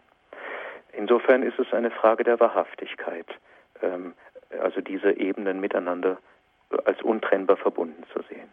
[0.92, 3.26] Insofern ist es eine Frage der Wahrhaftigkeit,
[3.82, 4.14] ähm,
[4.60, 6.18] also diese Ebenen miteinander
[6.84, 8.48] als untrennbar verbunden zu sehen.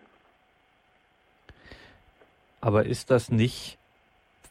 [2.61, 3.77] Aber ist das nicht,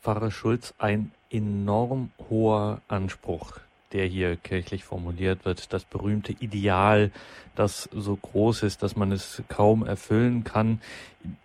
[0.03, 3.59] Pfarrer Schulz, ein enorm hoher Anspruch,
[3.93, 7.11] der hier kirchlich formuliert wird, das berühmte Ideal,
[7.57, 10.81] das so groß ist, dass man es kaum erfüllen kann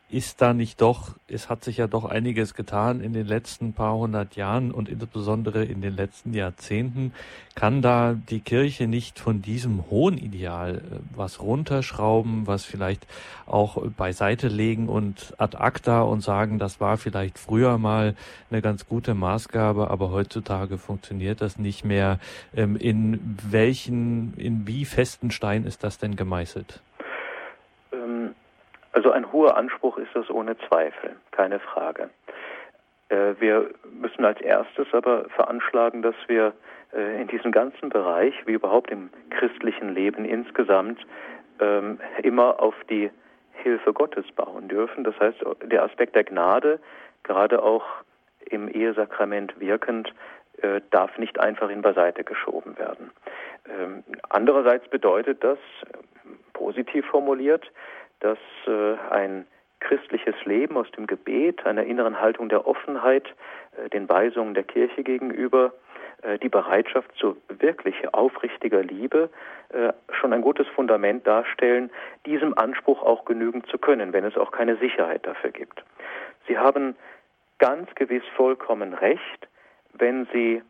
[0.10, 3.94] ist da nicht doch, es hat sich ja doch einiges getan in den letzten paar
[3.98, 7.12] hundert Jahren und insbesondere in den letzten Jahrzehnten.
[7.56, 13.06] Kann da die Kirche nicht von diesem hohen Ideal äh, was runterschrauben, was vielleicht
[13.46, 18.16] auch beiseite legen und ad acta und sagen, das war vielleicht früher mal
[18.50, 22.20] eine ganz gute Maßgabe, aber heutzutage funktioniert das nicht mehr.
[22.56, 26.82] Ähm, in welchen, in wie festen Stein ist das denn gemeißelt?
[28.98, 32.10] Also ein hoher Anspruch ist das ohne Zweifel, keine Frage.
[33.10, 36.54] Äh, wir müssen als erstes aber veranschlagen, dass wir
[36.96, 41.06] äh, in diesem ganzen Bereich, wie überhaupt im christlichen Leben insgesamt,
[41.60, 43.12] ähm, immer auf die
[43.52, 45.04] Hilfe Gottes bauen dürfen.
[45.04, 46.80] Das heißt, der Aspekt der Gnade,
[47.22, 47.86] gerade auch
[48.50, 50.12] im Ehesakrament wirkend,
[50.64, 53.12] äh, darf nicht einfach in beiseite geschoben werden.
[53.70, 55.60] Ähm, andererseits bedeutet das,
[56.54, 57.72] positiv formuliert,
[58.20, 59.46] dass äh, ein
[59.80, 63.28] christliches Leben aus dem Gebet, einer inneren Haltung der Offenheit,
[63.78, 65.74] äh, den Weisungen der Kirche gegenüber,
[66.24, 69.30] äh, die Bereitschaft zu wirklich aufrichtiger Liebe
[70.14, 71.92] schon ein gutes Fundament darstellen,
[72.26, 75.84] diesem Anspruch auch genügen zu können, wenn es auch keine Sicherheit dafür gibt.
[76.48, 76.96] Sie haben
[77.60, 79.50] ganz gewiss vollkommen recht,
[79.92, 80.62] wenn Sie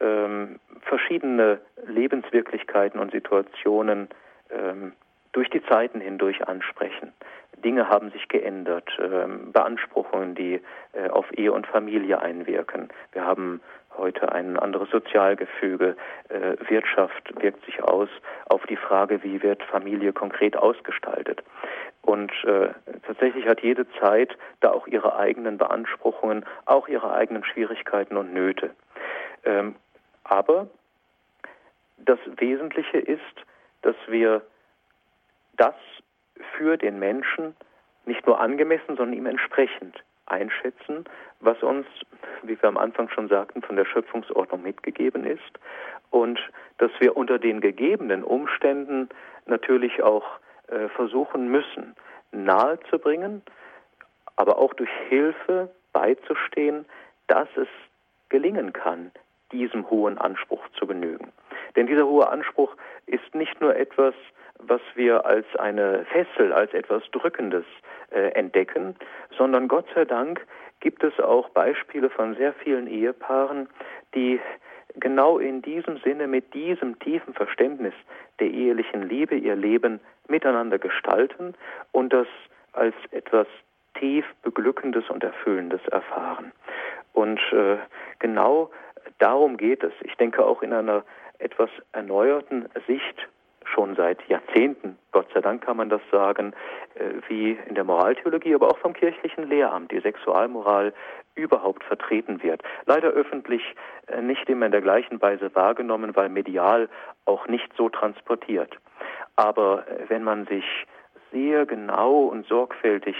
[0.00, 4.08] ähm, verschiedene Lebenswirklichkeiten und Situationen
[4.50, 4.92] ähm,
[5.32, 7.12] durch die Zeiten hindurch ansprechen.
[7.64, 10.60] Dinge haben sich geändert, ähm, Beanspruchungen, die
[10.92, 12.88] äh, auf Ehe und Familie einwirken.
[13.12, 13.60] Wir haben
[13.96, 15.96] heute ein anderes Sozialgefüge.
[16.28, 18.08] Äh, Wirtschaft wirkt sich aus
[18.48, 21.42] auf die Frage, wie wird Familie konkret ausgestaltet.
[22.02, 22.68] Und äh,
[23.06, 28.70] tatsächlich hat jede Zeit da auch ihre eigenen Beanspruchungen, auch ihre eigenen Schwierigkeiten und Nöte.
[29.44, 29.74] Ähm,
[30.24, 30.68] aber
[31.98, 33.20] das Wesentliche ist,
[33.82, 34.42] dass wir
[35.58, 35.74] das
[36.56, 37.54] für den Menschen
[38.06, 41.04] nicht nur angemessen, sondern ihm entsprechend einschätzen,
[41.40, 41.86] was uns,
[42.42, 45.58] wie wir am Anfang schon sagten, von der Schöpfungsordnung mitgegeben ist
[46.10, 46.40] und
[46.78, 49.08] dass wir unter den gegebenen Umständen
[49.46, 50.24] natürlich auch
[50.68, 51.94] äh, versuchen müssen,
[52.32, 53.42] nahezubringen,
[54.36, 56.84] aber auch durch Hilfe beizustehen,
[57.26, 57.68] dass es
[58.28, 59.10] gelingen kann,
[59.52, 61.32] diesem hohen Anspruch zu genügen.
[61.76, 64.14] Denn dieser hohe Anspruch ist nicht nur etwas,
[64.58, 67.64] was wir als eine Fessel, als etwas Drückendes
[68.10, 68.96] äh, entdecken,
[69.36, 70.46] sondern Gott sei Dank
[70.80, 73.68] gibt es auch Beispiele von sehr vielen Ehepaaren,
[74.14, 74.40] die
[75.00, 77.94] genau in diesem Sinne mit diesem tiefen Verständnis
[78.40, 81.54] der ehelichen Liebe ihr Leben miteinander gestalten
[81.92, 82.26] und das
[82.72, 83.46] als etwas
[83.98, 86.52] tief beglückendes und erfüllendes erfahren.
[87.12, 87.78] Und äh,
[88.18, 88.70] genau
[89.18, 89.92] darum geht es.
[90.02, 91.04] Ich denke auch in einer
[91.38, 93.28] etwas erneuerten Sicht
[93.72, 96.54] schon seit Jahrzehnten, Gott sei Dank kann man das sagen,
[96.94, 100.92] äh, wie in der Moraltheologie, aber auch vom kirchlichen Lehramt die Sexualmoral
[101.34, 102.62] überhaupt vertreten wird.
[102.86, 103.62] Leider öffentlich
[104.06, 106.88] äh, nicht immer in der gleichen Weise wahrgenommen, weil medial
[107.24, 108.76] auch nicht so transportiert.
[109.36, 110.64] Aber äh, wenn man sich
[111.32, 113.16] sehr genau und sorgfältig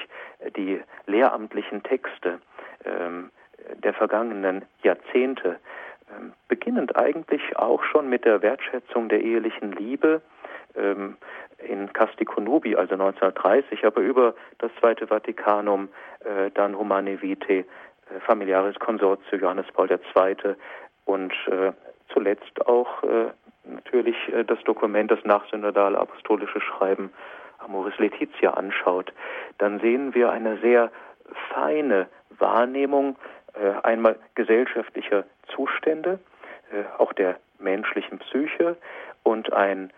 [0.57, 2.41] die lehramtlichen Texte
[2.85, 3.31] ähm,
[3.75, 5.59] der vergangenen Jahrzehnte
[6.11, 10.23] ähm, beginnend eigentlich auch schon mit der Wertschätzung der ehelichen Liebe
[10.77, 11.17] ähm,
[11.59, 15.89] in Casti Nubi, also 1930, aber über das Zweite Vatikanum,
[16.21, 17.65] äh, dann Humane Vitae, äh,
[18.27, 20.55] Familiaris Consortio Johannes Paul II.
[21.05, 21.73] und äh,
[22.13, 23.31] zuletzt auch äh,
[23.65, 27.13] natürlich äh, das Dokument, das nachsynodale apostolische Schreiben
[27.59, 29.13] Amoris Laetitia anschaut,
[29.59, 30.93] dann sehen wir eine sehr
[31.53, 33.17] feine Wahrnehmung
[33.55, 36.21] äh, einmal gesellschaftlicher Zustände,
[36.99, 38.77] auch der menschlichen Psyche
[39.23, 39.91] und ein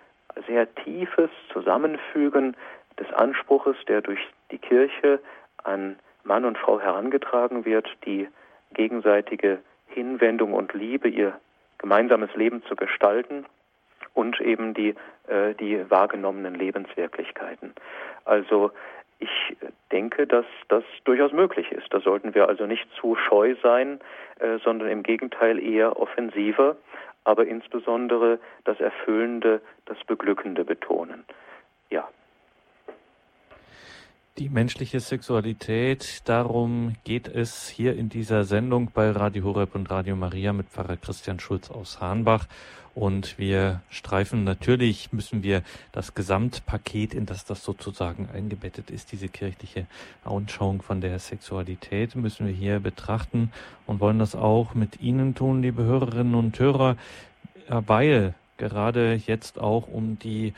[0.46, 2.56] sehr tiefes Zusammenfügen
[2.98, 5.20] des Anspruches, der durch die Kirche
[5.64, 8.28] an Mann und Frau herangetragen wird, die
[8.74, 11.38] gegenseitige Hinwendung und Liebe, ihr
[11.78, 13.46] gemeinsames Leben zu gestalten
[14.14, 14.94] und eben die,
[15.28, 17.72] äh, die wahrgenommenen Lebenswirklichkeiten.
[18.24, 18.70] Also
[19.18, 19.56] ich
[19.92, 21.92] denke, dass das durchaus möglich ist.
[21.92, 24.00] Da sollten wir also nicht zu scheu sein,
[24.38, 26.76] äh, sondern im Gegenteil eher offensiver,
[27.24, 31.24] aber insbesondere das Erfüllende, das Beglückende betonen.
[31.90, 32.08] Ja.
[34.40, 40.16] Die menschliche Sexualität, darum geht es hier in dieser Sendung bei Radio Horeb und Radio
[40.16, 42.46] Maria mit Pfarrer Christian Schulz aus Hahnbach.
[42.94, 49.28] Und wir streifen natürlich, müssen wir das Gesamtpaket, in das das sozusagen eingebettet ist, diese
[49.28, 49.86] kirchliche
[50.24, 53.52] Anschauung von der Sexualität, müssen wir hier betrachten
[53.86, 56.96] und wollen das auch mit Ihnen tun, liebe Hörerinnen und Hörer,
[57.68, 60.54] weil gerade jetzt auch um die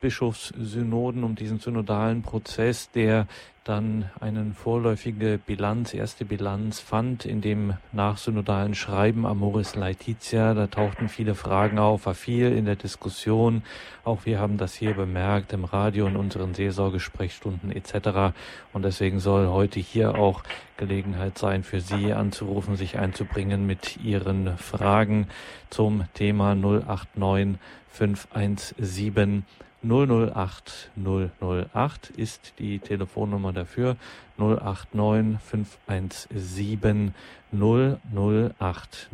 [0.00, 3.26] Bischofssynoden, um diesen synodalen Prozess, der
[3.64, 10.52] dann eine vorläufige Bilanz, erste Bilanz fand in dem nachsynodalen Schreiben Amoris Laetitia.
[10.52, 13.62] Da tauchten viele Fragen auf, war viel in der Diskussion.
[14.04, 18.34] Auch wir haben das hier bemerkt im Radio in unseren Seelsorgesprechstunden etc.
[18.74, 20.42] Und deswegen soll heute hier auch
[20.76, 25.28] Gelegenheit sein, für Sie anzurufen, sich einzubringen mit Ihren Fragen
[25.70, 27.58] zum Thema 089
[27.94, 29.44] 517
[29.84, 33.96] 008 008 ist die Telefonnummer dafür.
[34.36, 37.14] 089 517
[37.52, 39.08] 008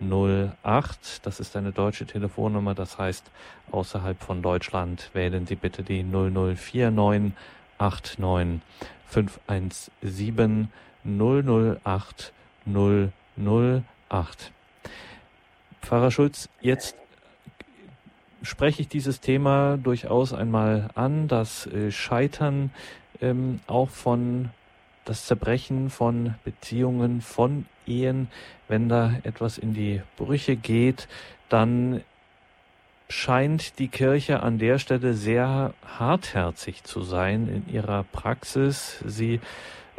[0.00, 1.26] 008.
[1.26, 3.30] Das ist eine deutsche Telefonnummer, das heißt
[3.70, 7.32] außerhalb von Deutschland wählen Sie bitte die 0049
[7.78, 8.60] 89
[9.06, 10.68] 517
[11.04, 12.32] 008
[12.66, 14.52] 008.
[15.82, 16.96] Pfarrer Schulz, jetzt
[18.42, 22.70] spreche ich dieses Thema durchaus einmal an, das äh, Scheitern
[23.20, 24.50] ähm, auch von
[25.04, 28.28] das Zerbrechen von Beziehungen, von Ehen,
[28.68, 31.08] wenn da etwas in die Brüche geht,
[31.48, 32.02] dann
[33.08, 39.02] scheint die Kirche an der Stelle sehr hartherzig zu sein in ihrer Praxis.
[39.06, 39.40] Sie,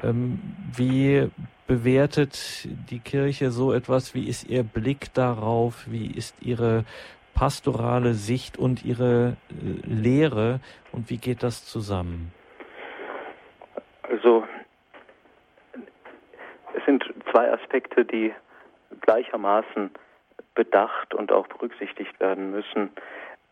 [0.04, 0.40] ähm,
[0.76, 1.30] wie
[1.68, 4.14] bewertet die Kirche so etwas?
[4.14, 5.86] Wie ist ihr Blick darauf?
[5.88, 6.84] Wie ist ihre
[7.38, 10.60] pastorale Sicht und Ihre äh, Lehre
[10.92, 12.34] und wie geht das zusammen?
[14.02, 14.44] Also
[16.74, 18.34] es sind zwei Aspekte, die
[19.02, 19.92] gleichermaßen
[20.56, 22.90] bedacht und auch berücksichtigt werden müssen.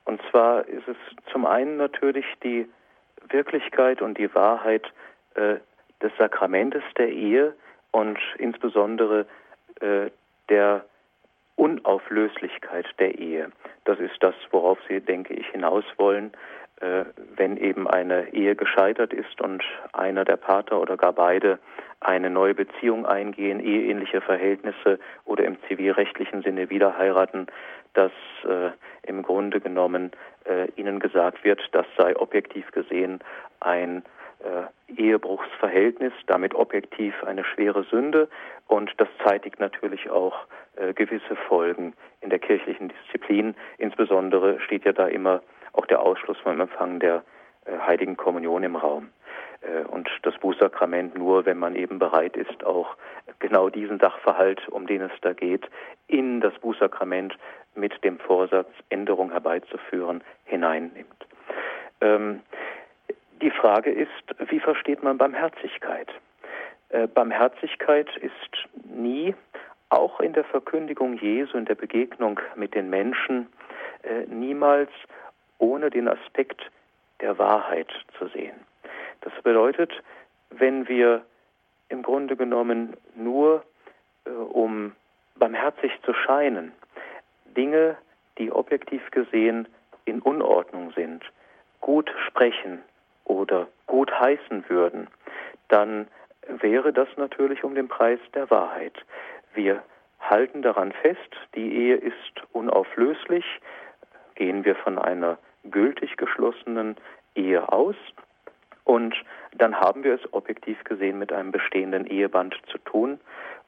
[0.06, 0.98] Und zwar ist es
[1.32, 2.68] zum einen natürlich die
[3.30, 4.92] Wirklichkeit und die Wahrheit
[5.36, 5.58] äh,
[6.02, 7.54] des Sakramentes der Ehe
[7.92, 9.28] und insbesondere
[9.80, 10.10] äh,
[10.50, 10.86] der
[11.56, 13.52] Unauflöslichkeit der Ehe.
[13.86, 16.32] Das ist das, worauf Sie, denke ich, hinaus wollen,
[16.82, 19.64] äh, wenn eben eine Ehe gescheitert ist und
[19.94, 21.60] einer der Pater oder gar beide
[22.02, 27.48] eine neue Beziehung eingehen, eheähnliche Verhältnisse oder im zivilrechtlichen Sinne wieder heiraten,
[27.94, 28.12] dass
[28.44, 28.72] äh,
[29.04, 30.12] im Grunde genommen
[30.44, 33.20] äh, ihnen gesagt wird, das sei objektiv gesehen
[33.62, 34.04] ein
[34.46, 38.30] äh, Ehebruchsverhältnis, damit objektiv eine schwere Sünde
[38.68, 43.56] und das zeitigt natürlich auch äh, gewisse Folgen in der kirchlichen Disziplin.
[43.78, 45.42] Insbesondere steht ja da immer
[45.74, 47.24] auch der Ausschluss vom Empfang der
[47.66, 49.10] äh, heiligen Kommunion im Raum.
[49.62, 52.96] Äh, und das Bußsakrament nur, wenn man eben bereit ist, auch
[53.40, 55.68] genau diesen Sachverhalt, um den es da geht,
[56.08, 57.36] in das Bußsakrament
[57.76, 61.28] mit dem Vorsatz, Änderung herbeizuführen, hineinnimmt.
[62.02, 62.42] Ähm,
[63.42, 64.10] die Frage ist,
[64.50, 66.10] wie versteht man Barmherzigkeit?
[66.90, 68.34] Äh, Barmherzigkeit ist
[68.84, 69.36] nie,
[69.90, 73.48] auch in der Verkündigung Jesu, in der Begegnung mit den Menschen,
[74.04, 74.90] äh, niemals
[75.58, 76.62] ohne den Aspekt
[77.22, 78.56] der Wahrheit zu sehen.
[79.22, 79.92] Das bedeutet,
[80.50, 81.26] wenn wir
[81.90, 83.64] im Grunde genommen nur,
[84.26, 84.94] äh, um
[85.36, 86.72] barmherzig zu scheinen,
[87.56, 87.98] Dinge,
[88.38, 89.68] die objektiv gesehen
[90.06, 91.24] in Unordnung sind,
[91.82, 92.82] gut sprechen,
[93.26, 95.08] oder gut heißen würden,
[95.68, 96.08] dann
[96.48, 98.94] wäre das natürlich um den Preis der Wahrheit.
[99.54, 99.84] Wir
[100.20, 103.46] halten daran fest, die Ehe ist unauflöslich,
[104.36, 106.96] gehen wir von einer gültig geschlossenen
[107.36, 107.96] Ehe aus
[108.84, 109.16] und
[109.58, 113.20] dann haben wir es objektiv gesehen mit einem bestehenden Eheband zu tun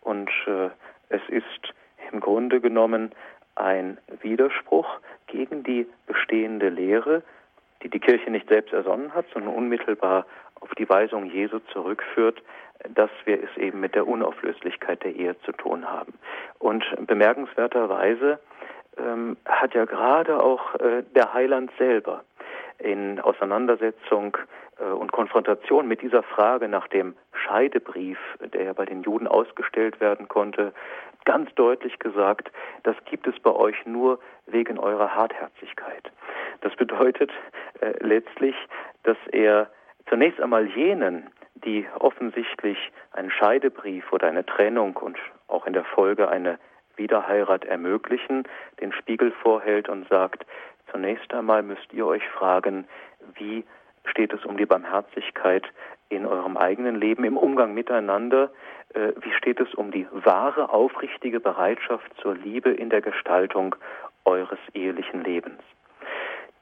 [0.02, 0.70] und äh,
[1.10, 1.74] es ist
[2.12, 3.12] im Grunde genommen
[3.56, 4.88] ein Widerspruch
[5.28, 7.24] gegen die bestehende Lehre,
[7.84, 10.26] die die Kirche nicht selbst ersonnen hat, sondern unmittelbar
[10.60, 12.42] auf die Weisung Jesu zurückführt,
[12.90, 16.14] dass wir es eben mit der Unauflöslichkeit der Ehe zu tun haben.
[16.60, 18.40] Und bemerkenswerterweise
[18.98, 22.24] ähm, hat ja gerade auch äh, der Heiland selber
[22.80, 24.38] in Auseinandersetzung
[24.80, 28.20] äh, und Konfrontation mit dieser Frage nach dem Scheidebrief,
[28.54, 30.74] der ja bei den Juden ausgestellt werden konnte,
[31.26, 32.52] ganz deutlich gesagt,
[32.84, 36.12] das gibt es bei euch nur wegen eurer Hartherzigkeit.
[36.62, 37.32] Das bedeutet
[37.82, 38.56] äh, letztlich,
[39.04, 39.70] dass er
[40.10, 42.78] zunächst einmal jenen, die offensichtlich
[43.12, 46.60] einen Scheidebrief oder eine Trennung und auch in der Folge eine
[46.96, 48.44] Wiederheirat ermöglichen,
[48.82, 50.46] den Spiegel vorhält und sagt,
[50.92, 52.88] zunächst einmal müsst ihr euch fragen,
[53.36, 53.64] wie
[54.06, 55.64] steht es um die Barmherzigkeit
[56.10, 58.50] in eurem eigenen Leben, im Umgang miteinander,
[58.94, 63.76] äh, wie steht es um die wahre, aufrichtige Bereitschaft zur Liebe in der Gestaltung
[64.26, 65.62] eures ehelichen Lebens.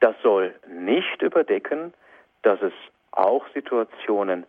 [0.00, 1.94] Das soll nicht überdecken,
[2.42, 2.72] dass es
[3.12, 4.44] auch Situationen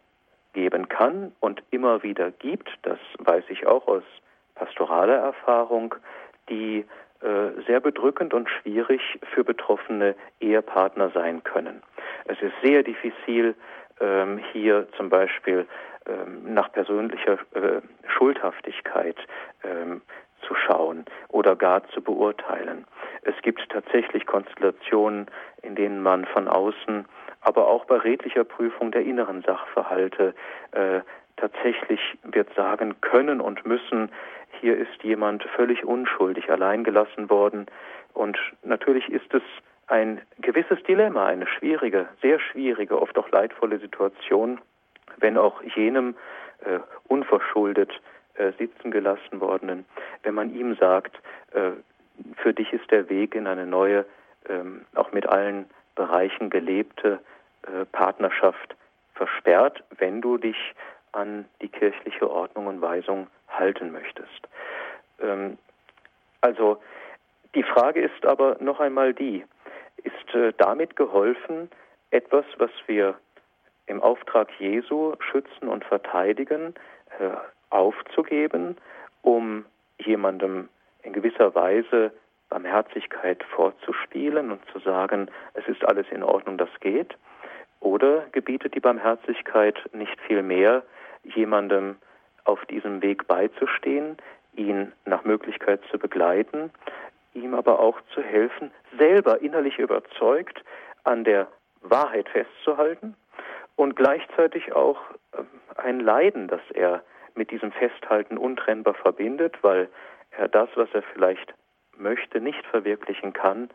[0.54, 4.04] geben kann und immer wieder gibt, das weiß ich auch aus
[4.56, 5.96] pastorale Erfahrung,
[6.50, 6.86] die
[7.66, 9.02] sehr bedrückend und schwierig
[9.34, 11.82] für betroffene Ehepartner sein können.
[12.26, 13.56] Es ist sehr diffizil,
[14.00, 15.66] ähm, hier zum Beispiel
[16.06, 19.18] ähm, nach persönlicher äh, Schuldhaftigkeit
[19.64, 20.02] ähm,
[20.42, 22.86] zu schauen oder gar zu beurteilen.
[23.24, 25.28] Es gibt tatsächlich Konstellationen,
[25.64, 27.06] in denen man von außen,
[27.42, 30.34] aber auch bei redlicher Prüfung der inneren Sachverhalte
[30.72, 31.02] äh,
[31.38, 34.10] tatsächlich wird sagen können und müssen,
[34.60, 37.68] hier ist jemand völlig unschuldig allein gelassen worden.
[38.14, 39.44] Und natürlich ist es
[39.88, 44.60] ein gewisses Dilemma, eine schwierige, sehr schwierige, oft auch leidvolle Situation,
[45.18, 46.16] wenn auch jenem
[46.66, 47.92] äh, unverschuldet
[48.36, 49.86] äh, sitzen gelassen worden,
[50.24, 51.16] wenn man ihm sagt,
[51.54, 51.72] äh,
[52.38, 54.06] für dich ist der Weg in eine neue,
[54.50, 57.20] ähm, auch mit allen Bereichen gelebte
[57.64, 58.76] äh, Partnerschaft
[59.14, 60.58] versperrt, wenn du dich
[61.12, 64.48] an die kirchliche Ordnung und Weisung halten möchtest.
[65.22, 65.58] Ähm,
[66.42, 66.82] also
[67.56, 69.44] die Frage ist aber noch einmal die,
[70.04, 71.70] ist äh, damit geholfen,
[72.12, 73.16] etwas, was wir
[73.88, 76.76] im Auftrag Jesu schützen und verteidigen,
[77.20, 77.30] äh,
[77.70, 78.78] aufzugeben,
[79.22, 79.66] um
[80.00, 80.70] jemandem
[81.04, 82.12] in gewisser Weise
[82.50, 87.16] Barmherzigkeit vorzuspielen und zu sagen, es ist alles in Ordnung, das geht?
[87.80, 90.84] Oder gebietet die Barmherzigkeit nicht viel mehr,
[91.36, 91.98] jemandem
[92.44, 94.18] auf diesem Weg beizustehen,
[94.56, 96.72] ihn nach Möglichkeit zu begleiten,
[97.34, 100.64] ihm aber auch zu helfen, selber innerlich überzeugt
[101.04, 101.48] an der
[101.82, 103.16] Wahrheit festzuhalten
[103.76, 105.00] und gleichzeitig auch
[105.38, 107.04] ähm, ein Leiden, das er
[107.36, 109.90] mit diesem Festhalten untrennbar verbindet, weil
[110.32, 111.54] er das, was er vielleicht
[111.96, 113.70] möchte, nicht verwirklichen kann,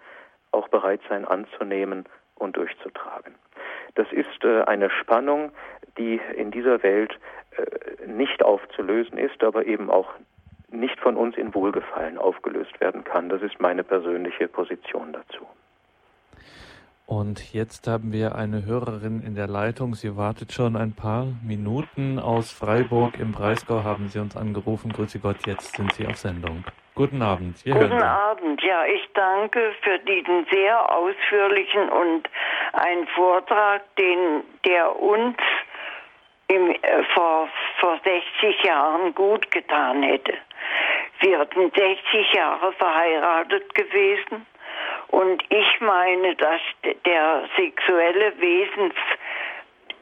[0.51, 3.35] auch bereit sein anzunehmen und durchzutragen.
[3.95, 5.53] Das ist äh, eine Spannung,
[5.99, 7.19] die in dieser Welt
[8.07, 10.09] nicht aufzulösen ist, aber eben auch
[10.71, 13.29] nicht von uns in Wohlgefallen aufgelöst werden kann.
[13.29, 15.47] Das ist meine persönliche Position dazu.
[17.07, 19.95] Und jetzt haben wir eine Hörerin in der Leitung.
[19.95, 22.19] Sie wartet schon ein paar Minuten.
[22.19, 24.93] Aus Freiburg im Breisgau haben Sie uns angerufen.
[24.93, 26.65] Grüße Gott, jetzt sind Sie auf Sendung.
[26.95, 27.65] Guten Abend.
[27.67, 28.62] Wir Guten Abend.
[28.62, 32.29] Ja, ich danke für diesen sehr ausführlichen und
[32.73, 35.37] einen Vortrag, den der uns
[36.53, 37.49] im, äh, vor,
[37.81, 40.35] vor 60 Jahren gut getan hätte.
[41.21, 44.47] Wir hatten 60 Jahre verheiratet gewesen
[45.09, 46.61] und ich meine, dass
[47.05, 48.95] der sexuelle Wesens,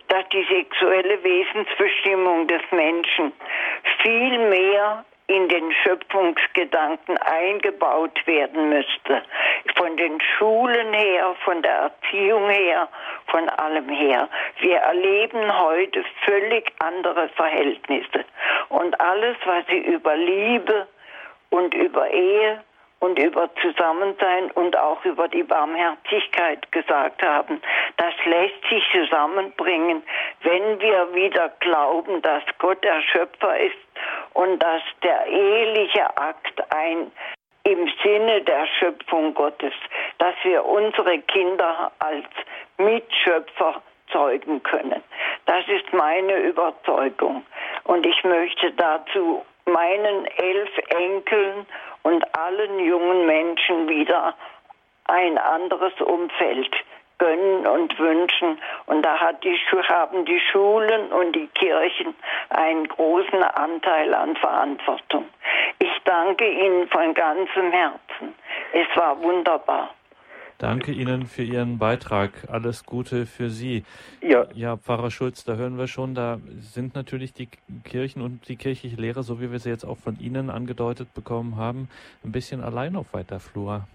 [0.08, 3.32] dass die sexuelle Wesensbestimmung des Menschen
[4.02, 9.22] viel mehr in den Schöpfungsgedanken eingebaut werden müsste.
[9.76, 12.88] Von den Schulen her, von der Erziehung her,
[13.28, 14.28] von allem her.
[14.58, 18.24] Wir erleben heute völlig andere Verhältnisse.
[18.70, 20.88] Und alles, was sie über Liebe
[21.50, 22.64] und über Ehe
[22.98, 27.62] und über Zusammensein und auch über die Barmherzigkeit gesagt haben.
[27.96, 30.02] Das lässt sich zusammenbringen,
[30.42, 33.76] wenn wir wieder glauben, dass Gott der Schöpfer ist
[34.34, 37.10] und dass der eheliche Akt ein
[37.64, 39.74] im Sinne der Schöpfung Gottes,
[40.18, 42.26] dass wir unsere Kinder als
[42.78, 45.02] Mitschöpfer zeugen können.
[45.46, 47.44] Das ist meine Überzeugung.
[47.84, 51.66] Und ich möchte dazu meinen elf Enkeln
[52.02, 54.34] und allen jungen Menschen wieder
[55.04, 56.70] ein anderes Umfeld
[57.20, 58.58] gönnen und wünschen.
[58.86, 59.56] Und da hat die,
[59.88, 62.14] haben die Schulen und die Kirchen
[62.48, 65.26] einen großen Anteil an Verantwortung.
[65.78, 68.34] Ich danke Ihnen von ganzem Herzen.
[68.72, 69.94] Es war wunderbar.
[70.58, 72.32] Danke Ihnen für Ihren Beitrag.
[72.50, 73.84] Alles Gute für Sie.
[74.20, 74.46] Ja.
[74.54, 77.48] Ja, Pfarrer Schulz, da hören wir schon, da sind natürlich die
[77.84, 81.56] Kirchen und die kirchliche Lehre, so wie wir sie jetzt auch von Ihnen angedeutet bekommen
[81.56, 81.88] haben,
[82.24, 83.86] ein bisschen allein auf weiter Flur.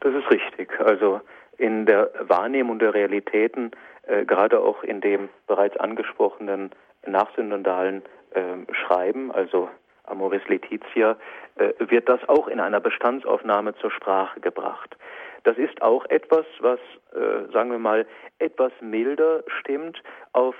[0.00, 0.80] Das ist richtig.
[0.80, 1.20] Also
[1.58, 3.70] in der Wahrnehmung der Realitäten,
[4.06, 6.70] äh, gerade auch in dem bereits angesprochenen
[7.06, 8.02] nachsynodalen
[8.32, 9.68] äh, Schreiben, also
[10.04, 11.16] Amoris Laetitia,
[11.56, 14.96] äh, wird das auch in einer Bestandsaufnahme zur Sprache gebracht.
[15.44, 16.78] Das ist auch etwas, was,
[17.14, 18.06] äh, sagen wir mal,
[18.38, 20.02] etwas milder stimmt
[20.32, 20.54] auf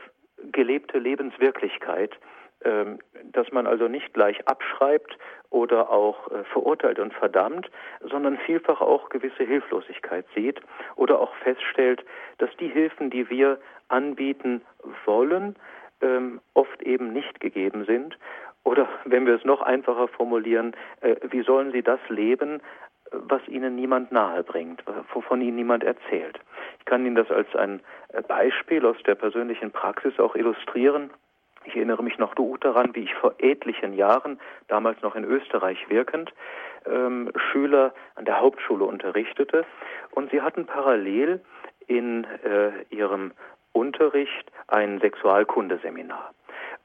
[0.53, 2.13] gelebte Lebenswirklichkeit,
[3.33, 5.19] dass man also nicht gleich abschreibt
[5.51, 10.61] oder auch äh, verurteilt und verdammt, sondern vielfach auch gewisse Hilflosigkeit sieht
[10.97, 12.05] oder auch feststellt,
[12.39, 13.59] dass die Hilfen, die wir
[13.89, 14.63] anbieten
[15.05, 15.55] wollen,
[16.01, 18.19] ähm, oft eben nicht gegeben sind.
[18.65, 22.61] Oder wenn wir es noch einfacher formulieren, äh, wie sollen sie das leben,
[23.13, 26.41] was ihnen niemand nahe bringt, wovon ihnen niemand erzählt.
[26.81, 31.11] Ich kann Ihnen das als ein äh, Beispiel aus der persönlichen Praxis auch illustrieren.
[31.65, 34.39] Ich erinnere mich noch gut daran, wie ich vor etlichen Jahren,
[34.69, 36.33] damals noch in Österreich wirkend,
[36.87, 39.65] ähm, Schüler an der Hauptschule unterrichtete
[40.11, 41.41] und sie hatten parallel
[41.87, 43.33] in äh, ihrem
[43.73, 46.33] Unterricht ein Sexualkundeseminar.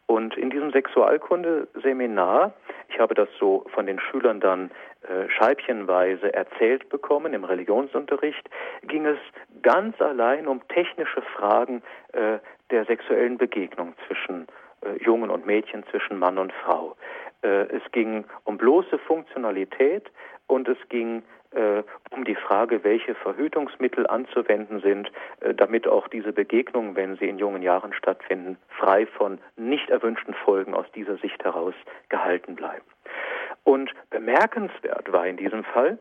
[0.08, 2.54] Und in diesem Sexualkundeseminar,
[2.88, 4.72] ich habe das so von den Schülern dann
[5.04, 8.50] äh, scheibchenweise erzählt bekommen im Religionsunterricht,
[8.84, 9.20] ging es
[9.62, 12.40] ganz allein um technische Fragen äh,
[12.72, 14.48] der sexuellen Begegnung zwischen
[14.82, 16.96] äh, Jungen und Mädchen, zwischen Mann und Frau.
[17.42, 20.10] Äh, es ging um bloße Funktionalität
[20.48, 25.12] und es ging äh, um die Frage, welche Verhütungsmittel anzuwenden sind,
[25.42, 30.34] äh, damit auch diese Begegnungen, wenn sie in jungen Jahren stattfinden, frei von nicht erwünschten
[30.34, 31.74] Folgen aus dieser Sicht heraus
[32.10, 32.86] gehalten bleiben.
[33.64, 35.98] Und bemerkenswert war in diesem Fall,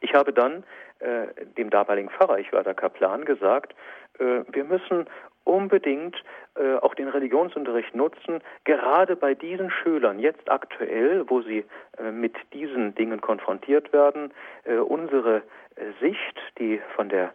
[0.00, 0.64] ich habe dann
[0.98, 3.74] äh, dem damaligen Pfarrer, ich war der Kaplan, gesagt,
[4.18, 5.06] äh, wir müssen
[5.44, 6.16] unbedingt
[6.56, 11.64] äh, auch den Religionsunterricht nutzen, gerade bei diesen Schülern jetzt aktuell, wo sie
[11.98, 14.32] äh, mit diesen Dingen konfrontiert werden,
[14.64, 15.42] äh, unsere
[15.76, 17.32] äh, Sicht, die von der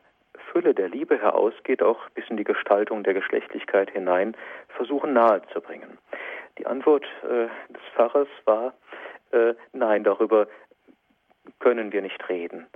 [0.51, 4.35] Fülle der Liebe her ausgeht, auch bis in die Gestaltung der Geschlechtlichkeit hinein,
[4.69, 5.97] versuchen nahezubringen.
[6.57, 8.73] Die Antwort äh, des Pfarrers war,
[9.31, 10.47] äh, nein, darüber
[11.59, 12.67] können wir nicht reden,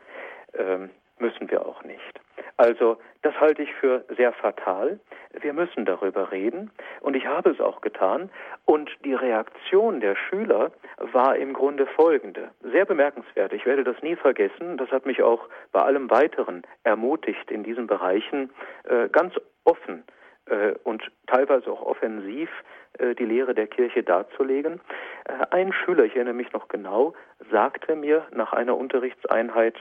[0.57, 2.19] ähm, müssen wir auch nicht.
[2.57, 4.99] Also das halte ich für sehr fatal.
[5.41, 8.29] Wir müssen darüber reden und ich habe es auch getan.
[8.65, 13.53] Und die Reaktion der Schüler war im Grunde folgende, sehr bemerkenswert.
[13.53, 14.77] Ich werde das nie vergessen.
[14.77, 18.51] Das hat mich auch bei allem Weiteren ermutigt, in diesen Bereichen
[18.83, 19.33] äh, ganz
[19.63, 20.03] offen
[20.45, 22.49] äh, und teilweise auch offensiv
[22.99, 24.79] äh, die Lehre der Kirche darzulegen.
[25.25, 27.13] Äh, ein Schüler, ich erinnere mich noch genau,
[27.51, 29.75] sagte mir nach einer Unterrichtseinheit,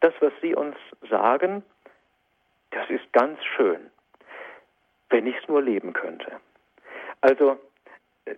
[0.00, 0.76] das, was Sie uns
[1.10, 1.62] sagen,
[2.70, 3.90] das ist ganz schön,
[5.10, 6.40] wenn ich es nur leben könnte.
[7.20, 7.58] Also
[8.24, 8.34] äh,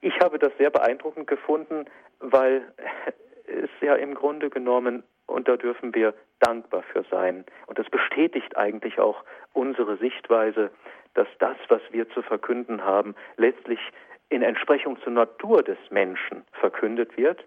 [0.00, 1.86] ich habe das sehr beeindruckend gefunden,
[2.20, 2.72] weil
[3.46, 8.56] es ja im Grunde genommen, und da dürfen wir dankbar für sein, und das bestätigt
[8.56, 10.70] eigentlich auch unsere Sichtweise,
[11.14, 13.80] dass das, was wir zu verkünden haben, letztlich
[14.28, 17.44] in Entsprechung zur Natur des Menschen verkündet wird.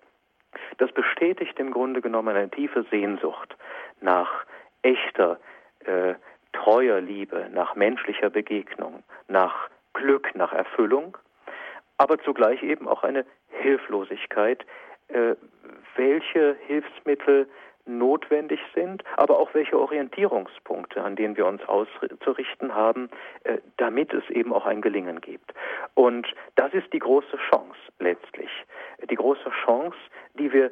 [0.78, 3.58] Das bestätigt im Grunde genommen eine tiefe Sehnsucht
[4.02, 4.46] nach
[4.84, 5.40] echter,
[5.86, 6.16] äh,
[6.54, 11.18] treuer Liebe, nach menschlicher Begegnung, nach Glück, nach Erfüllung,
[11.98, 14.66] aber zugleich eben auch eine Hilflosigkeit,
[15.08, 15.36] äh,
[15.96, 17.48] welche Hilfsmittel
[17.86, 23.10] notwendig sind, aber auch welche Orientierungspunkte, an denen wir uns auszurichten haben,
[23.44, 25.54] äh, damit es eben auch ein Gelingen gibt.
[25.94, 28.50] Und das ist die große Chance letztlich.
[29.10, 29.98] Die große Chance,
[30.34, 30.72] die wir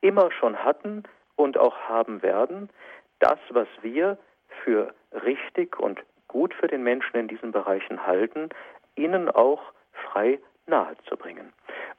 [0.00, 1.02] immer schon hatten
[1.34, 2.70] und auch haben werden,
[3.18, 4.18] das, was wir
[4.64, 4.94] für
[5.24, 8.50] richtig und gut für den Menschen in diesen Bereichen halten,
[8.94, 11.52] ihnen auch frei nahezubringen.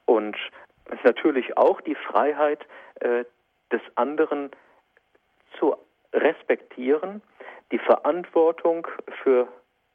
[0.06, 0.38] Und
[1.04, 2.66] natürlich auch die Freiheit
[3.00, 3.26] äh,
[3.72, 4.52] des anderen
[5.60, 5.76] zu
[6.14, 7.22] respektieren.
[7.72, 8.88] Die Verantwortung
[9.24, 9.48] für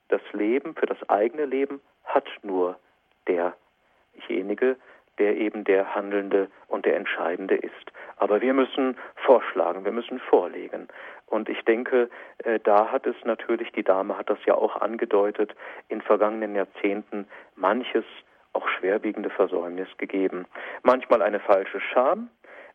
[0.09, 2.79] das Leben, für das eigene Leben hat nur
[3.27, 4.77] derjenige,
[5.19, 7.93] der eben der Handelnde und der Entscheidende ist.
[8.17, 10.89] Aber wir müssen vorschlagen, wir müssen vorlegen.
[11.27, 12.11] Und ich denke,
[12.45, 15.55] äh, da hat es natürlich, die Dame hat das ja auch angedeutet,
[15.89, 18.05] in vergangenen Jahrzehnten manches
[18.53, 20.47] auch schwerwiegende Versäumnis gegeben.
[20.83, 22.29] Manchmal eine falsche Scham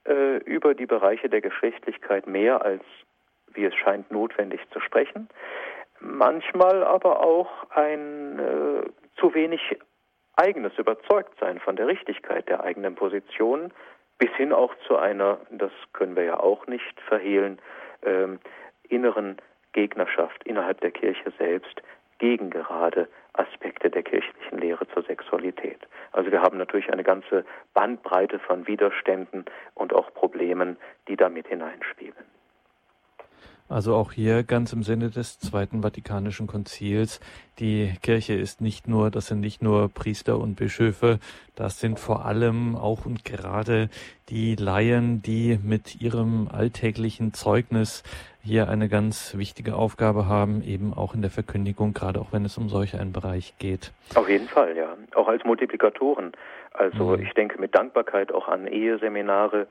[0.05, 2.83] äh, über die Bereiche der Geschlechtlichkeit mehr als,
[3.53, 5.29] wie es scheint, notwendig zu sprechen.
[5.99, 9.77] Manchmal aber auch ein äh, zu wenig
[10.37, 13.73] eigenes Überzeugtsein von der Richtigkeit der eigenen Position,
[14.17, 17.59] bis hin auch zu einer, das können wir ja auch nicht verhehlen,
[18.03, 18.39] ähm,
[18.89, 19.37] inneren
[19.73, 21.81] Gegnerschaft innerhalb der Kirche selbst
[22.19, 25.79] gegen gerade Aspekte der kirchlichen Lehre zur Sexualität.
[26.11, 30.77] Also wir haben natürlich eine ganze Bandbreite von Widerständen und auch Problemen,
[31.07, 32.36] die damit hineinspielen.
[33.69, 37.19] Also auch hier ganz im Sinne des Zweiten Vatikanischen Konzils.
[37.59, 41.19] Die Kirche ist nicht nur, das sind nicht nur Priester und Bischöfe,
[41.55, 43.89] das sind vor allem auch und gerade
[44.29, 48.03] die Laien, die mit ihrem alltäglichen Zeugnis
[48.41, 52.57] hier eine ganz wichtige Aufgabe haben, eben auch in der Verkündigung, gerade auch wenn es
[52.57, 53.91] um solch einen Bereich geht.
[54.15, 54.95] Auf jeden Fall, ja.
[55.15, 56.31] Auch als Multiplikatoren.
[56.73, 57.23] Also mhm.
[57.23, 59.67] ich denke mit Dankbarkeit auch an Eheseminare,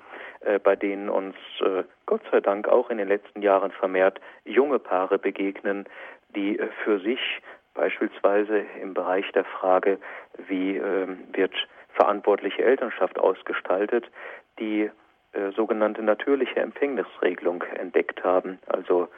[0.62, 5.18] bei denen uns äh, Gott sei Dank auch in den letzten Jahren vermehrt junge Paare
[5.18, 5.87] begegnen,
[6.34, 7.20] die äh, für sich
[7.74, 9.99] beispielsweise im Bereich der Frage,
[10.49, 11.53] wie ähm, wird
[11.95, 14.11] verantwortliche Elternschaft ausgestaltet,
[14.59, 14.91] die
[15.32, 19.09] äh, sogenannte natürliche Empfängnisregelung entdeckt haben, also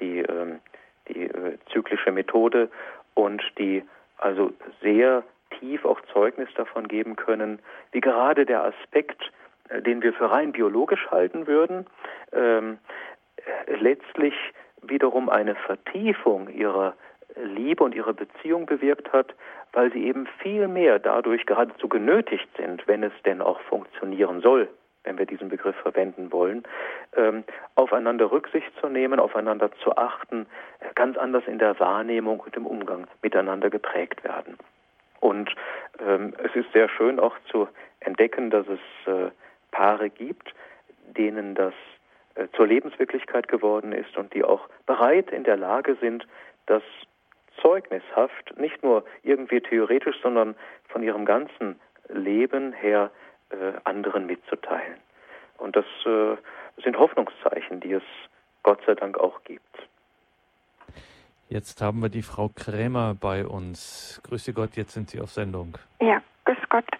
[0.00, 0.60] die, ähm,
[1.08, 2.68] die äh, zyklische Methode
[3.14, 3.84] und die
[4.16, 4.52] also
[4.82, 5.22] sehr
[5.58, 7.60] tief auch Zeugnis davon geben können,
[7.92, 9.28] wie gerade der Aspekt, äh,
[9.84, 11.86] den wir für rein biologisch halten würden,
[12.32, 12.78] ähm,
[13.66, 14.34] letztlich
[14.82, 16.94] wiederum eine Vertiefung ihrer
[17.36, 19.34] Liebe und ihrer Beziehung bewirkt hat,
[19.72, 24.68] weil sie eben viel mehr dadurch geradezu genötigt sind, wenn es denn auch funktionieren soll,
[25.04, 26.64] wenn wir diesen Begriff verwenden wollen,
[27.16, 27.44] ähm,
[27.74, 30.46] aufeinander Rücksicht zu nehmen, aufeinander zu achten,
[30.94, 34.56] ganz anders in der Wahrnehmung und im Umgang miteinander geprägt werden.
[35.20, 35.54] Und
[36.00, 37.68] ähm, es ist sehr schön auch zu
[38.00, 39.30] entdecken, dass es äh,
[39.78, 40.52] Paare gibt,
[41.16, 41.72] denen das
[42.34, 46.26] äh, zur Lebenswirklichkeit geworden ist und die auch bereit in der Lage sind,
[46.66, 46.82] das
[47.62, 50.56] zeugnishaft, nicht nur irgendwie theoretisch, sondern
[50.88, 53.12] von ihrem ganzen Leben her
[53.50, 54.98] äh, anderen mitzuteilen.
[55.58, 56.36] Und das äh,
[56.82, 58.02] sind Hoffnungszeichen, die es
[58.64, 59.62] Gott sei Dank auch gibt.
[61.48, 64.20] Jetzt haben wir die Frau Krämer bei uns.
[64.24, 65.78] Grüße Gott, jetzt sind Sie auf Sendung.
[66.00, 66.97] Ja, grüß Gott.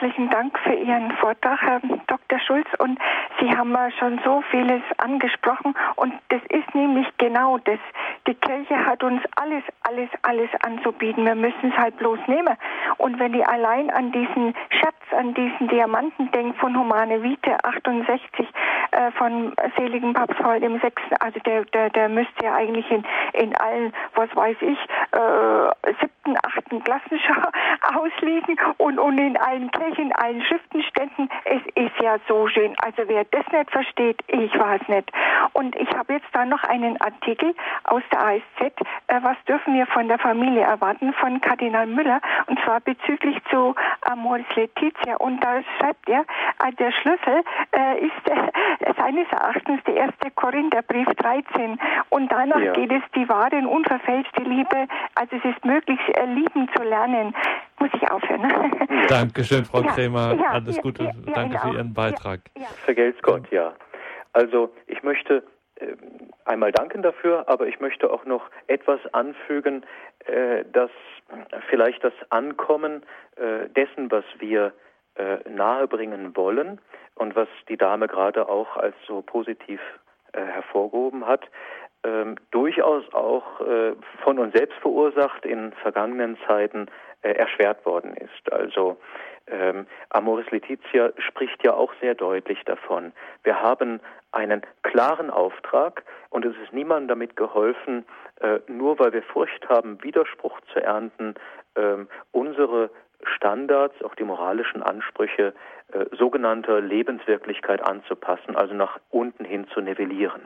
[0.00, 2.38] Herzlichen Dank für Ihren Vortrag, Herr Dr.
[2.38, 2.68] Schulz.
[2.78, 3.00] Und
[3.40, 5.74] Sie haben schon so vieles angesprochen.
[5.96, 7.78] Und das ist nämlich genau das.
[8.26, 11.24] Die Kirche hat uns alles, alles, alles anzubieten.
[11.24, 12.56] Wir müssen es halt bloß nehmen.
[12.98, 18.46] Und wenn ich allein an diesen Schatz, an diesen Diamanten denke von Humane Vitae 68
[18.90, 23.04] äh, von seligen Papst Paul im Sechsten, also der, der, der müsste ja eigentlich in,
[23.32, 24.78] in allen, was weiß ich,
[25.12, 27.36] äh, siebten, achten Klassen schon
[27.96, 31.28] ausliegen und, und in allen Kirchen, in allen Schriftenständen.
[31.44, 32.74] Es ist ja so schön.
[32.78, 35.10] Also wer das nicht versteht, ich weiß nicht.
[35.52, 37.54] Und ich habe jetzt da noch einen Artikel
[37.84, 38.60] aus der ASZ,
[39.08, 43.74] äh, was dürfen wir von der Familie erwarten, von Kardinal Müller, und zwar bezüglich zu
[44.02, 45.16] Amoris Letizia.
[45.16, 51.08] Und da schreibt er, äh, der Schlüssel äh, ist äh, seines Erachtens der erste Korintherbrief
[51.16, 51.78] 13.
[52.10, 52.72] Und danach ja.
[52.72, 54.86] geht es die wahre und unverfälschte Liebe.
[55.14, 57.34] Also es ist möglich, äh, lieben zu lernen.
[57.78, 58.42] Muss ich aufhören.
[58.42, 59.06] Ne?
[59.08, 60.34] Dankeschön, Frau ja, Krämer.
[60.34, 61.10] Ja, Alles Gute.
[61.34, 62.40] Danke für Ihren Beitrag.
[62.84, 63.74] Vergelt's Gott, ja.
[64.32, 65.42] Also ich möchte
[65.76, 65.94] äh,
[66.44, 69.84] einmal danken dafür, aber ich möchte auch noch etwas anfügen,
[70.26, 70.90] äh, dass
[71.68, 73.02] vielleicht das Ankommen
[73.36, 74.72] äh, dessen, was wir
[75.50, 76.80] nahebringen wollen
[77.16, 79.80] und was die Dame gerade auch als so positiv
[80.32, 81.44] hervorgehoben hat,
[82.04, 86.86] ähm, durchaus auch äh, von uns selbst verursacht in vergangenen Zeiten
[87.22, 88.52] äh, erschwert worden ist.
[88.52, 88.96] Also
[89.46, 93.12] ähm, Amoris Letizia spricht ja auch sehr deutlich davon.
[93.42, 94.00] Wir haben
[94.32, 98.04] einen klaren Auftrag und es ist niemandem damit geholfen,
[98.40, 101.34] äh, nur weil wir Furcht haben, Widerspruch zu ernten,
[101.74, 102.90] äh, unsere
[103.24, 105.52] Standards, auch die moralischen Ansprüche
[105.92, 110.42] äh, sogenannter Lebenswirklichkeit anzupassen, also nach unten hin zu nivellieren.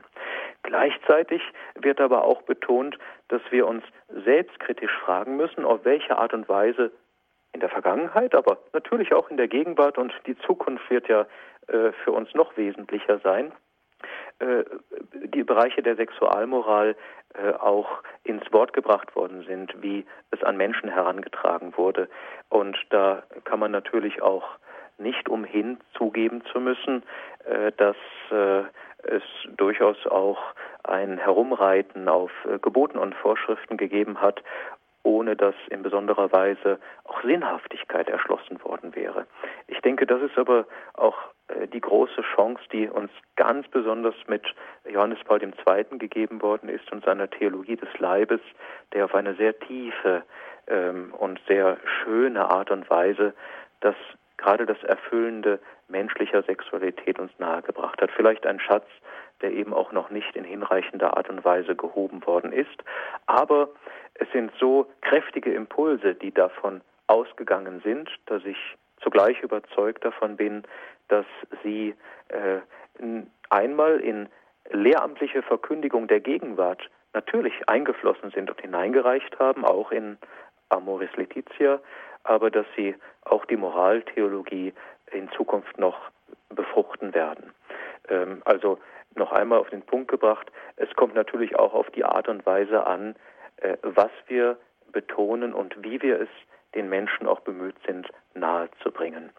[0.63, 1.43] Gleichzeitig
[1.75, 2.99] wird aber auch betont,
[3.29, 3.85] dass wir uns
[4.25, 6.93] selbstkritisch fragen müssen, auf welche Art und Weise
[7.53, 11.27] in der Vergangenheit, aber natürlich auch in der Gegenwart und die Zukunft wird ja
[11.69, 13.53] äh, für uns noch wesentlicher sein,
[15.13, 16.97] die Bereiche der Sexualmoral
[17.35, 22.09] äh, auch ins Wort gebracht worden sind, wie es an Menschen herangetragen wurde.
[22.51, 24.45] Und da kann man natürlich auch
[24.99, 27.03] nicht umhin zugeben zu müssen,
[27.45, 27.97] äh, dass
[28.31, 28.65] äh,
[29.05, 29.23] es
[29.57, 30.39] durchaus auch
[30.85, 34.43] ein Herumreiten auf äh, Geboten und Vorschriften gegeben hat
[35.03, 39.27] ohne dass in besonderer Weise auch Sinnhaftigkeit erschlossen worden wäre.
[39.67, 41.17] Ich denke, das ist aber auch
[41.49, 44.43] äh, die große Chance, die uns ganz besonders mit
[44.89, 45.99] Johannes Paul II.
[45.99, 48.41] gegeben worden ist und seiner Theologie des Leibes,
[48.93, 50.23] der auf eine sehr tiefe
[50.69, 53.35] ähm, und sehr schöne Art und Weise
[53.81, 53.97] das
[54.37, 58.11] gerade das Erfüllende menschlicher Sexualität uns nahegebracht hat.
[58.11, 58.87] Vielleicht ein Schatz,
[59.41, 62.83] der eben auch noch nicht in hinreichender Art und Weise gehoben worden ist.
[63.27, 63.69] Aber
[64.15, 68.59] es sind so kräftige Impulse, die davon ausgegangen sind, dass ich
[69.01, 70.63] zugleich überzeugt davon bin,
[71.09, 71.27] dass
[71.63, 71.95] sie
[72.29, 72.61] äh,
[73.51, 74.29] einmal in
[74.71, 80.17] lehramtliche Verkündigung der Gegenwart natürlich eingeflossen sind und hineingereicht haben, auch in
[80.69, 81.81] Amoris Laetitia,
[82.25, 82.95] aber dass sie
[83.25, 84.73] auch die Moraltheologie
[85.11, 85.99] in Zukunft noch
[86.49, 87.53] befruchten werden.
[88.09, 88.79] Ähm, also
[89.15, 92.87] noch einmal auf den Punkt gebracht, es kommt natürlich auch auf die Art und Weise
[92.87, 93.15] an,
[93.83, 94.57] was wir
[94.93, 96.29] betonen und wie wir es
[96.75, 99.31] den Menschen auch bemüht sind, nahezubringen.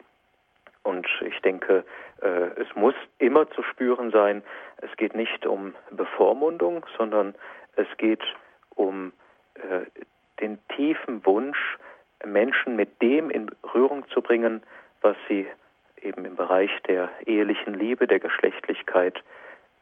[0.84, 1.86] Und ich denke,
[2.22, 4.44] äh, es muss immer zu spüren sein,
[4.78, 7.36] es geht nicht um Bevormundung, sondern
[7.76, 8.24] es geht
[8.76, 9.14] um
[9.56, 9.86] äh,
[10.42, 11.78] den tiefen Wunsch,
[12.26, 14.62] Menschen mit dem in Berührung zu bringen,
[15.02, 15.48] was sie
[16.02, 19.24] eben im Bereich der ehelichen Liebe, der Geschlechtlichkeit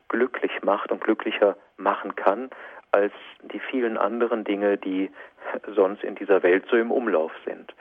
[0.08, 2.52] glücklich macht und glücklicher machen kann
[2.92, 3.14] als
[3.44, 5.10] die vielen anderen Dinge, die
[5.76, 7.74] sonst in dieser Welt so im Umlauf sind.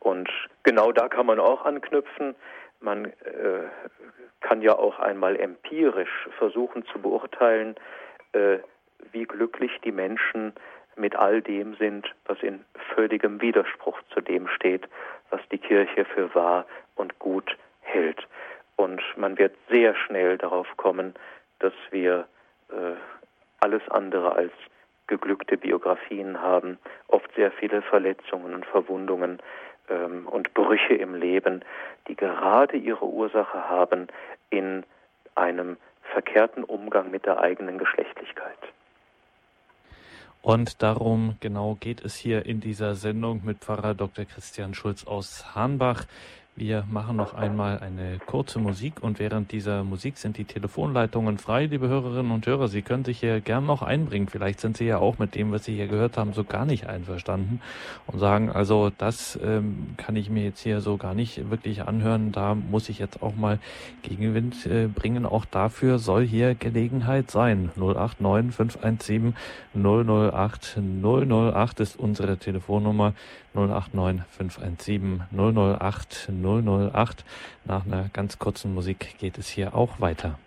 [0.00, 0.28] Und
[0.64, 2.34] genau da kann man auch anknüpfen.
[2.80, 3.64] Man äh,
[4.40, 7.76] kann ja auch einmal empirisch versuchen zu beurteilen,
[8.32, 8.58] äh,
[9.12, 10.52] wie glücklich die Menschen
[10.96, 12.64] mit all dem sind, was in
[12.94, 14.88] völligem Widerspruch zu dem steht,
[15.30, 18.26] was die Kirche für wahr und gut hält.
[18.76, 21.14] Und man wird sehr schnell darauf kommen,
[21.58, 22.26] dass wir
[22.70, 22.94] äh,
[23.60, 24.52] alles andere als
[25.06, 26.78] geglückte Biografien haben,
[27.08, 29.38] oft sehr viele Verletzungen und Verwundungen
[29.88, 31.64] ähm, und Brüche im Leben,
[32.08, 34.08] die gerade ihre Ursache haben
[34.50, 34.84] in
[35.34, 35.76] einem
[36.12, 38.58] verkehrten Umgang mit der eigenen Geschlechtlichkeit.
[40.42, 44.24] Und darum genau geht es hier in dieser Sendung mit Pfarrer Dr.
[44.24, 46.04] Christian Schulz aus Hahnbach.
[46.58, 51.66] Wir machen noch einmal eine kurze Musik und während dieser Musik sind die Telefonleitungen frei,
[51.66, 52.68] liebe Hörerinnen und Hörer.
[52.68, 54.26] Sie können sich hier gern noch einbringen.
[54.26, 56.86] Vielleicht sind Sie ja auch mit dem, was Sie hier gehört haben, so gar nicht
[56.86, 57.60] einverstanden
[58.06, 62.32] und sagen, also das ähm, kann ich mir jetzt hier so gar nicht wirklich anhören.
[62.32, 63.58] Da muss ich jetzt auch mal
[64.00, 65.26] Gegenwind äh, bringen.
[65.26, 67.70] Auch dafür soll hier Gelegenheit sein.
[67.76, 69.36] 089 517
[69.74, 73.12] 008 008 ist unsere Telefonnummer.
[73.56, 77.24] 089 517 008 008.
[77.64, 80.38] Nach einer ganz kurzen Musik geht es hier auch weiter.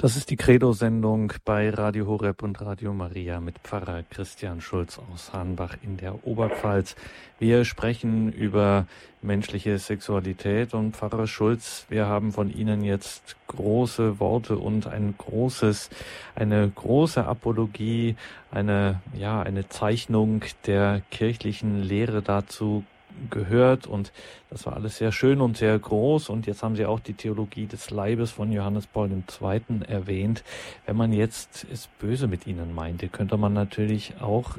[0.00, 5.34] Das ist die Credo-Sendung bei Radio Horeb und Radio Maria mit Pfarrer Christian Schulz aus
[5.34, 6.96] Hahnbach in der Oberpfalz.
[7.38, 8.86] Wir sprechen über
[9.20, 15.90] menschliche Sexualität und Pfarrer Schulz, wir haben von Ihnen jetzt große Worte und ein großes,
[16.34, 18.16] eine große Apologie,
[18.50, 22.84] eine, ja, eine Zeichnung der kirchlichen Lehre dazu
[23.30, 24.12] gehört und
[24.48, 27.66] das war alles sehr schön und sehr groß und jetzt haben Sie auch die Theologie
[27.66, 29.60] des Leibes von Johannes Paul II.
[29.86, 30.44] erwähnt.
[30.86, 34.52] Wenn man jetzt es böse mit Ihnen meinte, könnte man natürlich auch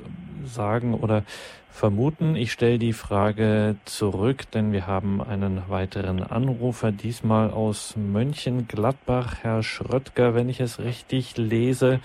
[0.45, 1.24] sagen oder
[1.72, 9.38] vermuten, ich stelle die Frage zurück, denn wir haben einen weiteren Anrufer, diesmal aus Mönchengladbach,
[9.41, 11.99] Herr Schröttger, wenn ich es richtig lese.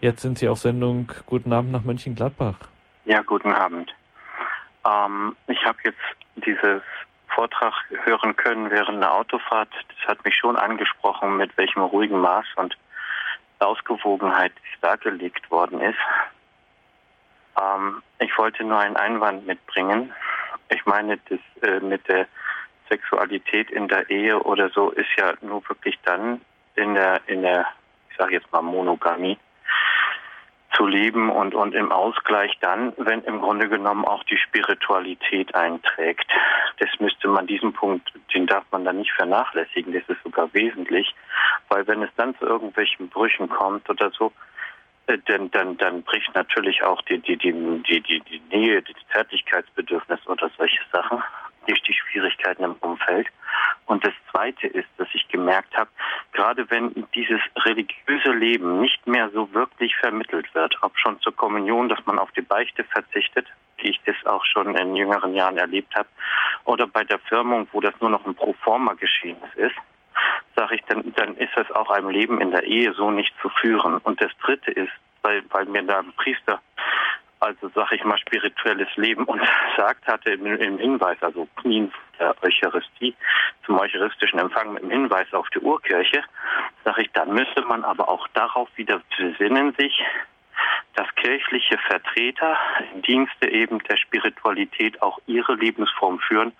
[0.00, 1.12] Jetzt sind Sie auf Sendung.
[1.26, 2.58] Guten Abend nach Mönchengladbach.
[3.04, 3.94] Ja, guten Abend.
[4.86, 5.98] Ähm, ich habe jetzt
[6.36, 6.82] dieses
[7.28, 7.74] Vortrag
[8.04, 9.70] hören können während der Autofahrt.
[9.88, 12.76] Das hat mich schon angesprochen, mit welchem ruhigen Maß und
[13.58, 15.98] Ausgewogenheit dies dargelegt worden ist.
[17.60, 20.12] Ähm, ich wollte nur einen Einwand mitbringen.
[20.68, 22.26] Ich meine, das äh, mit der
[22.88, 26.40] Sexualität in der Ehe oder so ist ja nur wirklich dann
[26.74, 27.66] in der, in der,
[28.10, 29.38] ich sage jetzt mal Monogamie,
[30.76, 36.30] zu leben und, und im Ausgleich dann, wenn im Grunde genommen auch die Spiritualität einträgt.
[36.78, 41.14] Das müsste man, diesen Punkt, den darf man dann nicht vernachlässigen, das ist sogar wesentlich,
[41.68, 44.32] weil wenn es dann zu irgendwelchen Brüchen kommt oder so,
[45.06, 50.20] äh, dann, dann, dann bricht natürlich auch die, die, die, die, die, Nähe, das Zärtlichkeitsbedürfnis
[50.26, 51.22] oder solche Sachen
[51.66, 53.28] durch die Schwierigkeiten im Umfeld.
[53.86, 55.90] Und das Zweite ist, dass ich gemerkt habe,
[56.32, 61.88] gerade wenn dieses religiöse Leben nicht mehr so wirklich vermittelt wird, ob schon zur Kommunion,
[61.88, 63.46] dass man auf die Beichte verzichtet,
[63.78, 66.08] wie ich das auch schon in jüngeren Jahren erlebt habe,
[66.64, 69.74] oder bei der Firmung, wo das nur noch ein Proforma geschehen ist,
[70.56, 73.48] sage ich, dann, dann ist das auch einem Leben in der Ehe so nicht zu
[73.48, 73.98] führen.
[73.98, 74.92] Und das Dritte ist,
[75.22, 76.60] weil, weil mir da ein Priester
[77.42, 79.24] also sag ich mal, spirituelles Leben.
[79.24, 79.40] Und
[79.76, 83.14] sagt hatte im, im Hinweis, also Knien der Eucharistie
[83.66, 86.22] zum eucharistischen Empfang mit dem Hinweis auf die Urkirche,
[86.84, 90.02] sage ich, dann müsste man aber auch darauf wieder besinnen sich,
[90.94, 92.56] dass kirchliche Vertreter
[92.94, 96.52] in Dienste eben der Spiritualität auch ihre Lebensform führen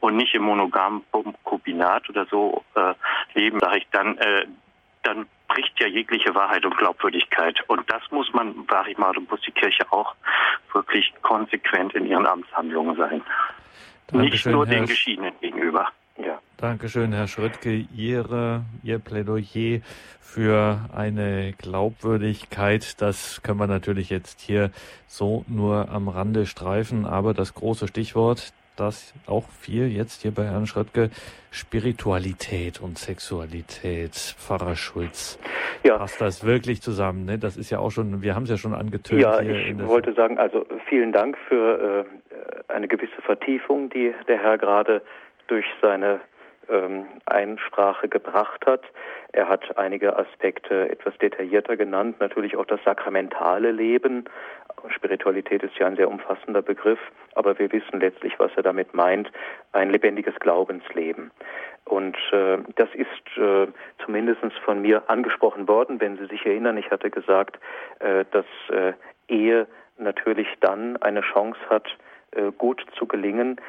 [0.00, 1.02] und nicht im monogamen
[1.44, 2.94] Kombinat oder so äh,
[3.34, 4.46] leben, sage ich dann, äh,
[5.02, 7.58] dann bricht ja jegliche Wahrheit und Glaubwürdigkeit.
[7.68, 10.14] Und das muss man, sage ich mal, muss die Kirche auch
[10.72, 13.22] wirklich konsequent in ihren Amtshandlungen sein.
[14.06, 15.88] Dankeschön, nicht nur Herr den Geschiedenen gegenüber.
[16.18, 16.38] Ja.
[16.58, 17.86] Dankeschön, Herr Schröttke.
[17.94, 19.80] Ihre, Ihr Plädoyer
[20.20, 24.70] für eine Glaubwürdigkeit, das können wir natürlich jetzt hier
[25.06, 27.06] so nur am Rande streifen.
[27.06, 31.10] Aber das große Stichwort, das auch viel jetzt hier bei Herrn Schröttke,
[31.50, 35.38] Spiritualität und Sexualität, Pfarrer Schulz.
[35.82, 35.98] Ja.
[35.98, 37.24] Passt das wirklich zusammen?
[37.24, 37.38] Ne?
[37.38, 39.20] Das ist ja auch schon, wir haben es ja schon angetönt.
[39.20, 44.58] Ja, ich wollte sagen, also vielen Dank für äh, eine gewisse Vertiefung, die der Herr
[44.58, 45.02] gerade
[45.46, 46.20] durch seine
[46.70, 48.82] ähm, Einsprache gebracht hat.
[49.32, 54.24] Er hat einige Aspekte etwas detaillierter genannt, natürlich auch das sakramentale Leben.
[54.88, 56.98] Spiritualität ist ja ein sehr umfassender Begriff,
[57.34, 59.30] aber wir wissen letztlich, was er damit meint,
[59.72, 61.30] ein lebendiges Glaubensleben.
[61.84, 63.66] Und äh, das ist äh,
[64.04, 67.58] zumindest von mir angesprochen worden, wenn Sie sich erinnern, ich hatte gesagt,
[67.98, 68.92] äh, dass äh,
[69.28, 69.66] Ehe
[69.98, 71.86] natürlich dann eine Chance hat,
[72.58, 73.60] gut zu gelingen,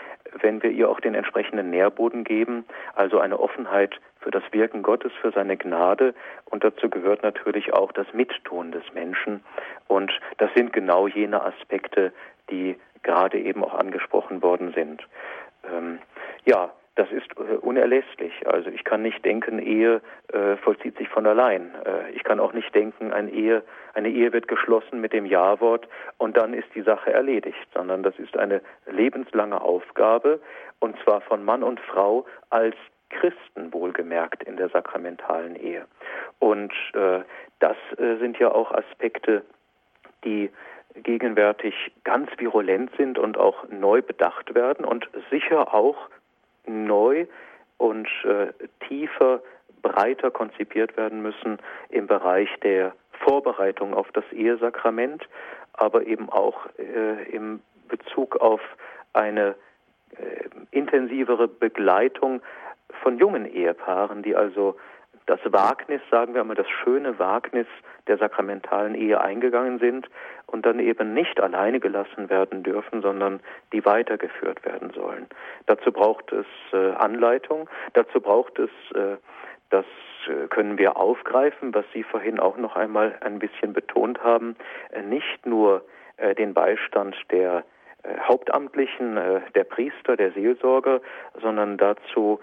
[0.41, 5.11] wenn wir ihr auch den entsprechenden Nährboden geben, also eine Offenheit für das Wirken Gottes,
[5.19, 6.13] für seine Gnade.
[6.45, 9.43] Und dazu gehört natürlich auch das Mittun des Menschen.
[9.87, 12.13] Und das sind genau jene Aspekte,
[12.49, 15.01] die gerade eben auch angesprochen worden sind.
[15.63, 15.99] Ähm,
[16.45, 18.31] ja, das ist äh, unerlässlich.
[18.45, 21.71] Also ich kann nicht denken, Ehe äh, vollzieht sich von allein.
[21.83, 23.63] Äh, ich kann auch nicht denken, eine Ehe,
[23.95, 25.87] eine Ehe wird geschlossen mit dem Ja-Wort
[26.19, 30.39] und dann ist die Sache erledigt, sondern das ist eine lebenslange Aufgabe
[30.79, 32.75] und zwar von Mann und Frau als
[33.09, 35.85] Christen wohlgemerkt in der sakramentalen Ehe.
[36.37, 37.21] Und äh,
[37.59, 39.41] das äh, sind ja auch Aspekte,
[40.23, 40.51] die
[40.93, 41.73] gegenwärtig
[42.03, 45.97] ganz virulent sind und auch neu bedacht werden und sicher auch
[46.65, 47.25] neu
[47.77, 48.53] und äh,
[48.87, 49.41] tiefer,
[49.81, 51.57] breiter konzipiert werden müssen
[51.89, 55.27] im Bereich der Vorbereitung auf das Ehesakrament,
[55.73, 58.61] aber eben auch äh, im Bezug auf
[59.13, 59.55] eine
[60.17, 62.41] äh, intensivere Begleitung
[63.01, 64.75] von jungen Ehepaaren, die also
[65.25, 67.67] das Wagnis, sagen wir mal, das schöne Wagnis
[68.07, 70.09] der sakramentalen Ehe eingegangen sind
[70.47, 73.39] und dann eben nicht alleine gelassen werden dürfen, sondern
[73.71, 75.27] die weitergeführt werden sollen.
[75.67, 79.17] Dazu braucht es äh, Anleitung, dazu braucht es, äh,
[79.69, 79.85] das
[80.27, 84.55] äh, können wir aufgreifen, was Sie vorhin auch noch einmal ein bisschen betont haben,
[85.07, 85.83] nicht nur
[86.37, 87.63] den Beistand der
[88.27, 89.15] Hauptamtlichen,
[89.55, 91.01] der Priester, der Seelsorger,
[91.41, 92.39] sondern dazu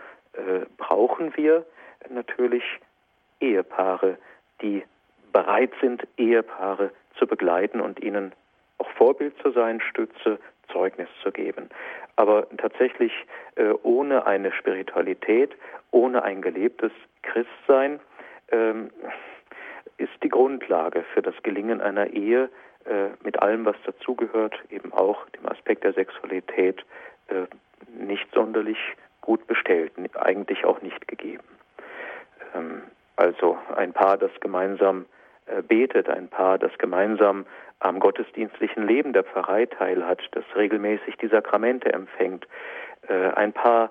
[0.79, 1.64] brauchen wir
[2.11, 2.64] natürlich
[3.40, 4.18] Ehepaare,
[4.62, 4.84] die
[5.32, 8.32] bereit sind, Ehepaare zu begleiten und ihnen
[8.78, 10.38] auch Vorbild zu sein, Stütze,
[10.72, 11.68] Zeugnis zu geben.
[12.16, 13.12] Aber tatsächlich
[13.57, 15.57] äh, ohne eine Spiritualität,
[15.90, 16.92] ohne ein gelebtes
[17.22, 18.01] Christsein
[18.51, 18.90] ähm,
[19.99, 22.51] ist die Grundlage für das Gelingen einer Ehe
[22.84, 26.84] äh, mit allem, was dazugehört, eben auch dem Aspekt der Sexualität,
[27.28, 27.46] äh,
[27.99, 28.78] nicht sonderlich
[29.20, 31.44] gut bestellt, eigentlich auch nicht gegeben.
[32.55, 32.82] Ähm,
[33.16, 35.07] also ein Paar, das gemeinsam
[35.46, 37.46] äh, betet, ein Paar, das gemeinsam
[37.80, 42.46] am gottesdienstlichen Leben der Pfarrei teilhat, das regelmäßig die Sakramente empfängt,
[43.09, 43.90] äh, ein Paar,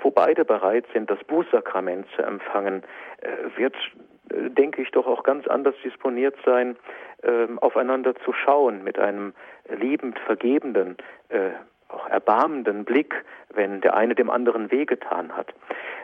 [0.00, 2.82] wo beide bereit sind, das Bußsakrament zu empfangen,
[3.20, 3.74] äh, wird,
[4.30, 6.76] denke ich, doch auch ganz anders disponiert sein,
[7.22, 9.32] ähm, aufeinander zu schauen, mit einem
[9.68, 10.96] liebend vergebenden,
[11.88, 13.14] auch erbarmenden Blick,
[13.52, 15.52] wenn der eine dem anderen wehgetan hat.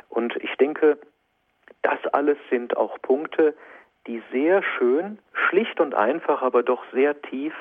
[0.09, 0.99] Und ich denke,
[1.83, 3.55] das alles sind auch Punkte,
[4.07, 7.55] die sehr schön, schlicht und einfach, aber doch sehr tief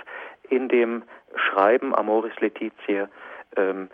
[0.50, 1.04] in dem
[1.36, 3.10] Schreiben Amoris Laetitia
[3.56, 3.90] ähm,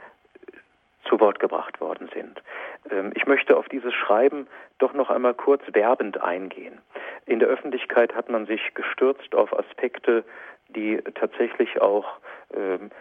[1.05, 2.41] zu Wort gebracht worden sind.
[2.91, 4.47] Ähm, ich möchte auf dieses Schreiben
[4.77, 6.79] doch noch einmal kurz werbend eingehen.
[7.25, 10.23] In der Öffentlichkeit hat man sich gestürzt auf Aspekte,
[10.69, 12.19] die tatsächlich auch
[12.53, 12.91] ähm,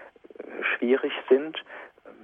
[0.62, 1.62] schwierig sind.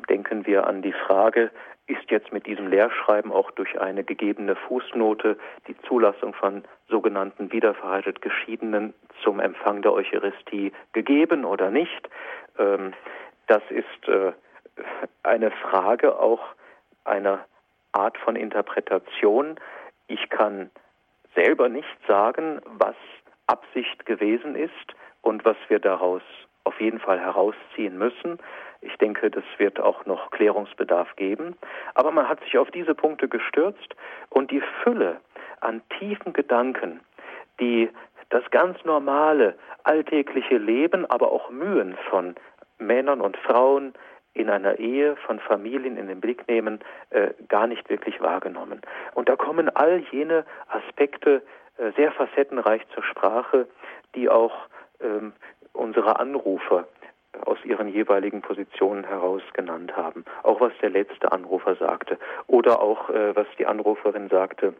[0.09, 1.51] Denken wir an die Frage,
[1.87, 5.37] ist jetzt mit diesem Lehrschreiben auch durch eine gegebene Fußnote
[5.69, 12.09] die Zulassung von sogenannten wiederverheiratet Geschiedenen zum Empfang der Eucharistie gegeben oder nicht.
[12.59, 12.95] Ähm,
[13.47, 14.33] das ist äh,
[15.23, 16.41] eine Frage auch
[17.05, 17.45] einer
[17.93, 19.57] Art von Interpretation.
[20.07, 20.71] Ich kann
[21.35, 22.97] selber nicht sagen, was
[23.47, 26.23] Absicht gewesen ist und was wir daraus
[26.65, 28.39] auf jeden Fall herausziehen müssen.
[28.81, 31.57] Ich denke, das wird auch noch Klärungsbedarf geben.
[31.95, 33.95] Aber man hat sich auf diese Punkte gestürzt
[34.31, 35.21] und die Fülle
[35.61, 37.01] an tiefen Gedanken,
[37.61, 37.89] die
[38.31, 39.55] das ganz normale
[39.85, 42.35] alltägliche Leben, aber auch Mühen von
[42.79, 43.95] Männern und Frauen
[44.33, 48.81] in einer Ehe, von Familien in den Blick nehmen, äh, gar nicht wirklich wahrgenommen.
[49.15, 51.43] Und da kommen all jene Aspekte
[51.79, 53.69] äh, sehr facettenreich zur Sprache,
[54.17, 54.53] die auch
[55.01, 55.33] ähm,
[55.75, 56.89] unsere Anrufer
[57.45, 60.25] aus ihren jeweiligen Positionen heraus genannt haben.
[60.43, 64.75] Auch was der letzte Anrufer sagte oder auch äh, was die Anruferin sagte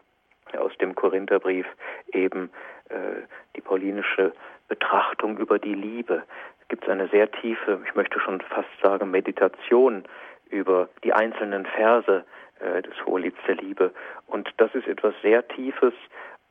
[0.59, 1.67] aus dem Korintherbrief,
[2.13, 2.51] eben
[2.89, 3.23] äh,
[3.57, 4.33] die paulinische
[4.69, 6.23] Betrachtung über die Liebe.
[6.61, 10.05] Es gibt eine sehr tiefe, ich möchte schon fast sagen, Meditation
[10.51, 12.25] über die einzelnen Verse
[12.61, 13.93] äh, des Hohelieds der Liebe.
[14.27, 15.95] Und das ist etwas sehr Tiefes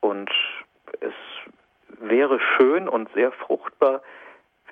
[0.00, 0.30] und
[1.00, 1.14] es
[2.00, 4.02] wäre schön und sehr fruchtbar,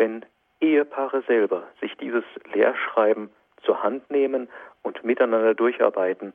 [0.03, 0.26] wenn
[0.61, 3.30] Ehepaare selber sich dieses Lehrschreiben
[3.62, 4.48] zur Hand nehmen
[4.82, 6.32] und miteinander durcharbeiten.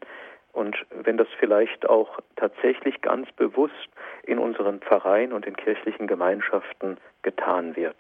[0.54, 3.90] Und wenn das vielleicht auch tatsächlich ganz bewusst
[4.24, 8.00] in unseren Pfarreien und in kirchlichen Gemeinschaften getan wird.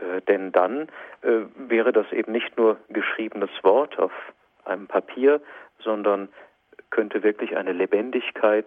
[0.00, 0.88] Äh, denn dann
[1.22, 4.12] äh, wäre das eben nicht nur geschriebenes Wort auf
[4.64, 5.40] einem Papier,
[5.78, 6.28] sondern
[6.90, 8.66] könnte wirklich eine Lebendigkeit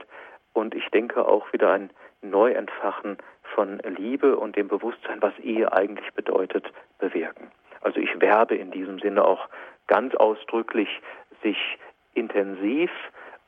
[0.54, 1.90] und ich denke auch wieder ein
[2.22, 3.18] Neuentfachen
[3.56, 7.52] von Liebe und dem Bewusstsein, was Ehe eigentlich bedeutet, bewirken.
[7.82, 9.48] Also ich werbe in diesem Sinne auch
[9.88, 10.90] ganz ausdrücklich,
[11.42, 11.58] sich
[12.14, 12.92] intensiv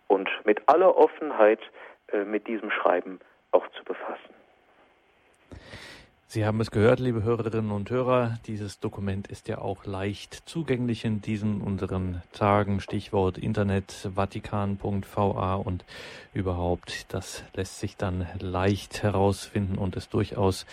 [0.07, 1.59] und mit aller Offenheit
[2.11, 3.19] äh, mit diesem Schreiben
[3.51, 4.33] auch zu befassen.
[6.33, 8.39] Sie haben es gehört, liebe Hörerinnen und Hörer.
[8.47, 12.79] Dieses Dokument ist ja auch leicht zugänglich in diesen unseren Tagen.
[12.79, 15.83] Stichwort Internet, vatikan.va und
[16.33, 17.13] überhaupt.
[17.13, 20.65] Das lässt sich dann leicht herausfinden und es durchaus,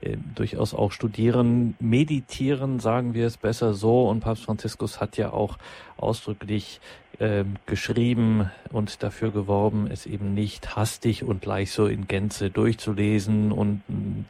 [0.00, 1.76] äh, durchaus auch studieren.
[1.78, 4.08] Meditieren, sagen wir es besser so.
[4.08, 5.58] Und Papst Franziskus hat ja auch
[5.96, 6.80] ausdrücklich
[7.18, 13.52] äh, geschrieben und dafür geworben, es eben nicht hastig und gleich so in Gänze durchzulesen
[13.52, 13.82] und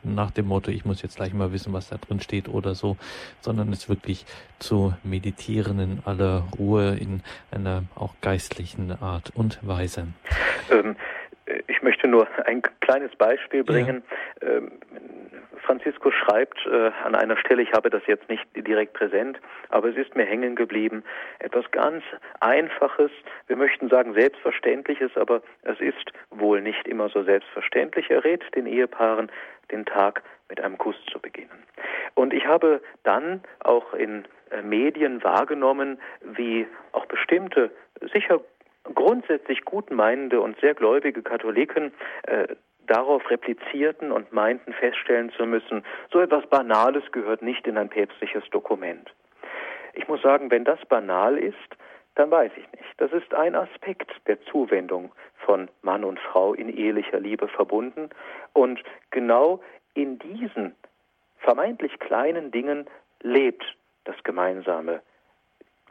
[0.03, 2.97] nach dem Motto, ich muss jetzt gleich mal wissen, was da drin steht oder so,
[3.41, 4.26] sondern es wirklich
[4.59, 10.09] zu meditieren in aller Ruhe, in einer auch geistlichen Art und Weise.
[10.70, 10.97] Ähm,
[11.66, 14.03] ich möchte nur ein kleines Beispiel bringen.
[14.42, 14.49] Ja.
[14.49, 14.72] Ähm,
[15.64, 19.38] Franziskus schreibt äh, an einer Stelle, ich habe das jetzt nicht direkt präsent,
[19.70, 21.03] aber es ist mir hängen geblieben,
[21.38, 22.05] etwas ganz
[22.40, 23.11] Einfaches,
[23.47, 28.11] wir möchten sagen Selbstverständliches, aber es ist wohl nicht immer so selbstverständlich.
[28.11, 29.30] Er rät den Ehepaaren,
[29.70, 31.64] den Tag mit einem Kuss zu beginnen.
[32.14, 37.70] Und ich habe dann auch in äh, Medien wahrgenommen, wie auch bestimmte,
[38.12, 38.40] sicher
[38.93, 41.93] grundsätzlich gutmeinende und sehr gläubige Katholiken
[42.24, 42.49] äh,
[42.87, 48.45] darauf replizierten und meinten feststellen zu müssen, so etwas Banales gehört nicht in ein päpstliches
[48.51, 49.12] Dokument.
[49.95, 51.57] Ich muss sagen, wenn das banal ist,
[52.14, 52.95] dann weiß ich nicht.
[52.99, 55.12] Das ist ein Aspekt der Zuwendung
[55.45, 58.11] von Mann und Frau in ehelicher Liebe verbunden.
[58.53, 59.61] Und genau
[59.95, 60.74] in diesen
[61.39, 62.87] vermeintlich kleinen Dingen
[63.20, 63.64] lebt
[64.05, 65.03] das Gemeinsame,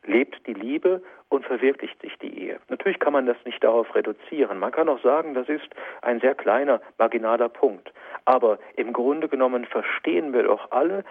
[0.05, 2.59] lebt die Liebe und verwirklicht sich die Ehe.
[2.69, 4.59] Natürlich kann man das nicht darauf reduzieren.
[4.59, 5.69] Man kann auch sagen, das ist
[6.01, 7.91] ein sehr kleiner, marginaler Punkt.
[8.25, 11.03] Aber im Grunde genommen verstehen wir doch alle,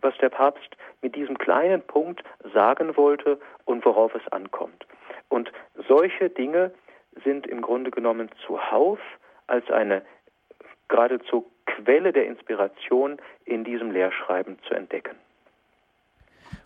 [0.00, 2.22] was der Papst mit diesem kleinen Punkt
[2.52, 4.86] sagen wollte und worauf es ankommt.
[5.28, 5.50] Und
[5.88, 6.72] solche Dinge
[7.24, 8.98] sind im Grunde genommen zuhauf
[9.46, 10.02] als eine
[10.88, 15.16] geradezu Quelle der Inspiration in diesem Lehrschreiben zu entdecken.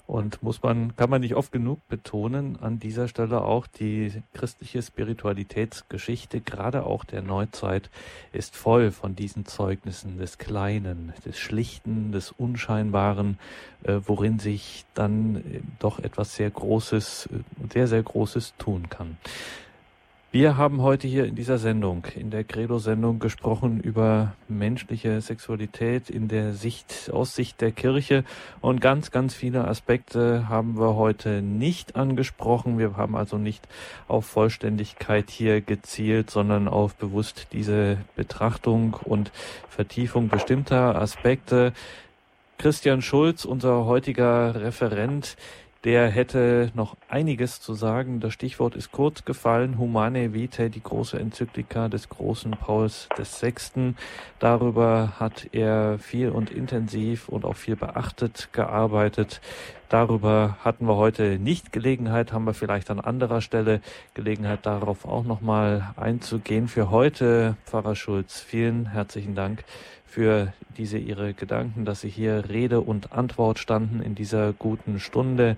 [0.08, 4.80] Und muss man, kann man nicht oft genug betonen, an dieser Stelle auch die christliche
[4.80, 7.90] Spiritualitätsgeschichte, gerade auch der Neuzeit,
[8.32, 13.38] ist voll von diesen Zeugnissen des Kleinen, des Schlichten, des Unscheinbaren,
[13.82, 19.18] äh, worin sich dann äh, doch etwas sehr Großes, äh, sehr, sehr Großes tun kann.
[20.30, 26.28] Wir haben heute hier in dieser Sendung, in der Credo-Sendung gesprochen über menschliche Sexualität in
[26.28, 28.24] der Sicht, aus Sicht der Kirche
[28.60, 32.78] und ganz, ganz viele Aspekte haben wir heute nicht angesprochen.
[32.78, 33.66] Wir haben also nicht
[34.06, 39.32] auf Vollständigkeit hier gezielt, sondern auf bewusst diese Betrachtung und
[39.70, 41.72] Vertiefung bestimmter Aspekte.
[42.58, 45.36] Christian Schulz, unser heutiger Referent,
[45.84, 48.20] der hätte noch einiges zu sagen.
[48.20, 49.78] Das Stichwort ist kurz gefallen.
[49.78, 53.94] Humane Vitae, die große Enzyklika des großen Pauls VI.
[54.40, 59.40] Darüber hat er viel und intensiv und auch viel beachtet gearbeitet.
[59.88, 63.80] Darüber hatten wir heute nicht Gelegenheit, haben wir vielleicht an anderer Stelle
[64.12, 66.68] Gelegenheit, darauf auch nochmal einzugehen.
[66.68, 69.64] Für heute, Pfarrer Schulz, vielen herzlichen Dank
[70.08, 75.56] für diese Ihre Gedanken, dass Sie hier Rede und Antwort standen in dieser guten Stunde.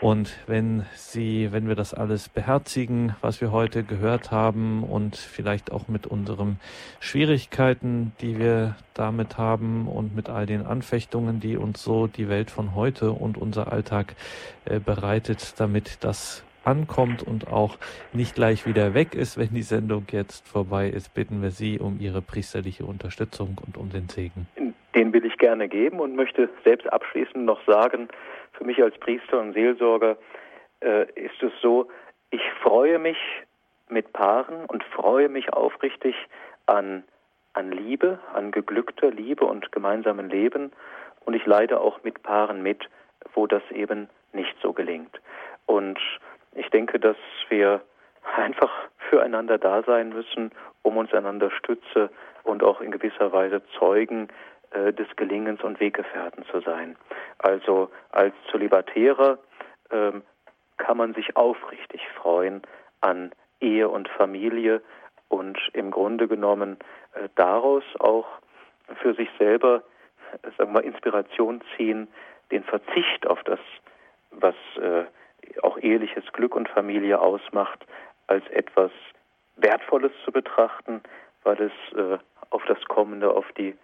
[0.00, 5.72] Und wenn Sie, wenn wir das alles beherzigen, was wir heute gehört haben und vielleicht
[5.72, 6.60] auch mit unseren
[7.00, 12.52] Schwierigkeiten, die wir damit haben und mit all den Anfechtungen, die uns so die Welt
[12.52, 14.14] von heute und unser Alltag
[14.66, 17.78] äh, bereitet, damit das ankommt und auch
[18.12, 21.98] nicht gleich wieder weg ist, wenn die Sendung jetzt vorbei ist, bitten wir Sie um
[21.98, 24.46] Ihre priesterliche Unterstützung und um den Segen.
[24.94, 28.08] Den will ich gerne geben und möchte selbst abschließend noch sagen,
[28.52, 30.16] für mich als Priester und Seelsorger
[30.80, 31.88] äh, ist es so,
[32.30, 33.16] ich freue mich
[33.88, 36.14] mit Paaren und freue mich aufrichtig
[36.66, 37.04] an,
[37.54, 40.72] an Liebe, an geglückter Liebe und gemeinsamen Leben.
[41.24, 42.88] Und ich leide auch mit Paaren mit,
[43.34, 45.20] wo das eben nicht so gelingt.
[45.66, 45.98] Und
[46.58, 47.16] ich denke, dass
[47.48, 47.82] wir
[48.36, 48.70] einfach
[49.10, 50.50] füreinander da sein müssen,
[50.82, 52.10] um uns einander Stütze
[52.42, 54.28] und auch in gewisser Weise Zeugen
[54.70, 56.96] äh, des Gelingens und Weggefährten zu sein.
[57.38, 59.38] Also als Zölibatärer
[59.90, 60.22] ähm,
[60.76, 62.62] kann man sich aufrichtig freuen
[63.00, 64.82] an Ehe und Familie
[65.28, 66.78] und im Grunde genommen
[67.14, 68.26] äh, daraus auch
[69.02, 69.82] für sich selber
[70.42, 72.08] äh, sagen wir, Inspiration ziehen,
[72.50, 73.60] den Verzicht auf das,
[74.30, 75.04] was äh,
[75.62, 77.84] auch eheliches Glück und Familie ausmacht,
[78.26, 78.90] als etwas
[79.56, 81.02] Wertvolles zu betrachten,
[81.42, 82.18] weil es äh,
[82.50, 83.76] auf das Kommende, auf die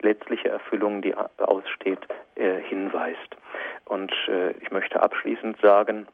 [0.00, 2.00] letztliche Erfüllung, die aussteht,
[2.36, 3.36] äh, hinweist.
[3.84, 6.06] Und äh, ich möchte abschließend sagen,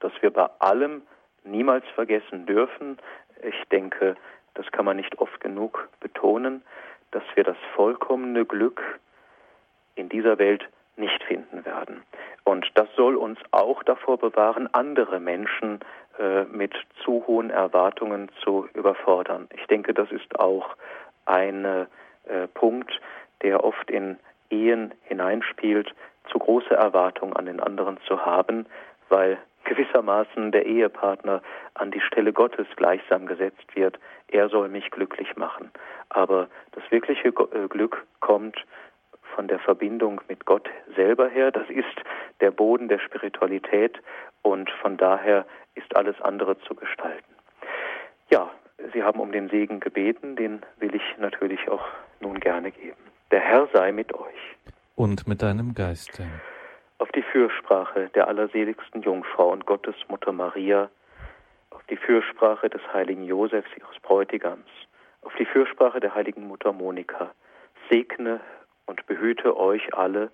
[0.00, 1.02] dass wir bei allem
[1.44, 2.98] niemals vergessen dürfen,
[3.42, 4.16] ich denke,
[4.54, 6.62] das kann man nicht oft genug betonen,
[7.10, 8.82] dass wir das vollkommene Glück
[9.94, 12.02] in dieser Welt nicht finden werden.
[12.44, 15.80] Und das soll uns auch davor bewahren, andere Menschen
[16.18, 19.48] äh, mit zu hohen Erwartungen zu überfordern.
[19.56, 20.76] Ich denke, das ist auch
[21.26, 21.86] ein äh,
[22.54, 23.00] Punkt,
[23.42, 24.18] der oft in
[24.50, 25.94] Ehen hineinspielt,
[26.30, 28.66] zu große Erwartungen an den anderen zu haben,
[29.08, 31.42] weil gewissermaßen der Ehepartner
[31.74, 33.98] an die Stelle Gottes gleichsam gesetzt wird.
[34.28, 35.70] Er soll mich glücklich machen.
[36.10, 38.56] Aber das wirkliche äh, Glück kommt
[39.34, 41.50] von der Verbindung mit Gott selber her.
[41.50, 41.96] Das ist
[42.40, 43.98] der Boden der Spiritualität
[44.42, 47.34] und von daher ist alles andere zu gestalten.
[48.30, 48.50] Ja,
[48.92, 51.84] Sie haben um den Segen gebeten, den will ich natürlich auch
[52.20, 52.96] nun gerne geben.
[53.30, 54.56] Der Herr sei mit euch.
[54.96, 56.24] Und mit deinem Geiste.
[56.98, 60.90] Auf die Fürsprache der allerseligsten Jungfrau und Gottesmutter Maria,
[61.70, 64.68] auf die Fürsprache des heiligen Josefs, ihres Bräutigams,
[65.22, 67.32] auf die Fürsprache der heiligen Mutter Monika,
[67.90, 68.40] segne
[68.86, 70.30] und behüte euch alle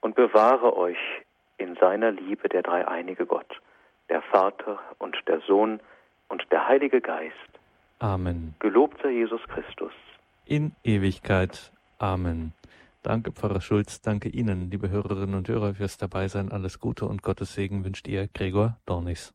[0.00, 0.98] und bewahre euch
[1.58, 3.60] in seiner Liebe der dreieinige Gott,
[4.08, 5.80] der Vater und der Sohn
[6.28, 7.34] und der Heilige Geist.
[7.98, 8.54] Amen.
[8.60, 9.92] Gelobt sei Jesus Christus.
[10.46, 11.70] In Ewigkeit.
[11.98, 12.54] Amen.
[13.02, 14.00] Danke, Pfarrer Schulz.
[14.00, 16.50] Danke Ihnen, liebe Hörerinnen und Hörer, fürs Dabeisein.
[16.50, 19.34] Alles Gute und Gottes Segen wünscht ihr, Gregor Dornis.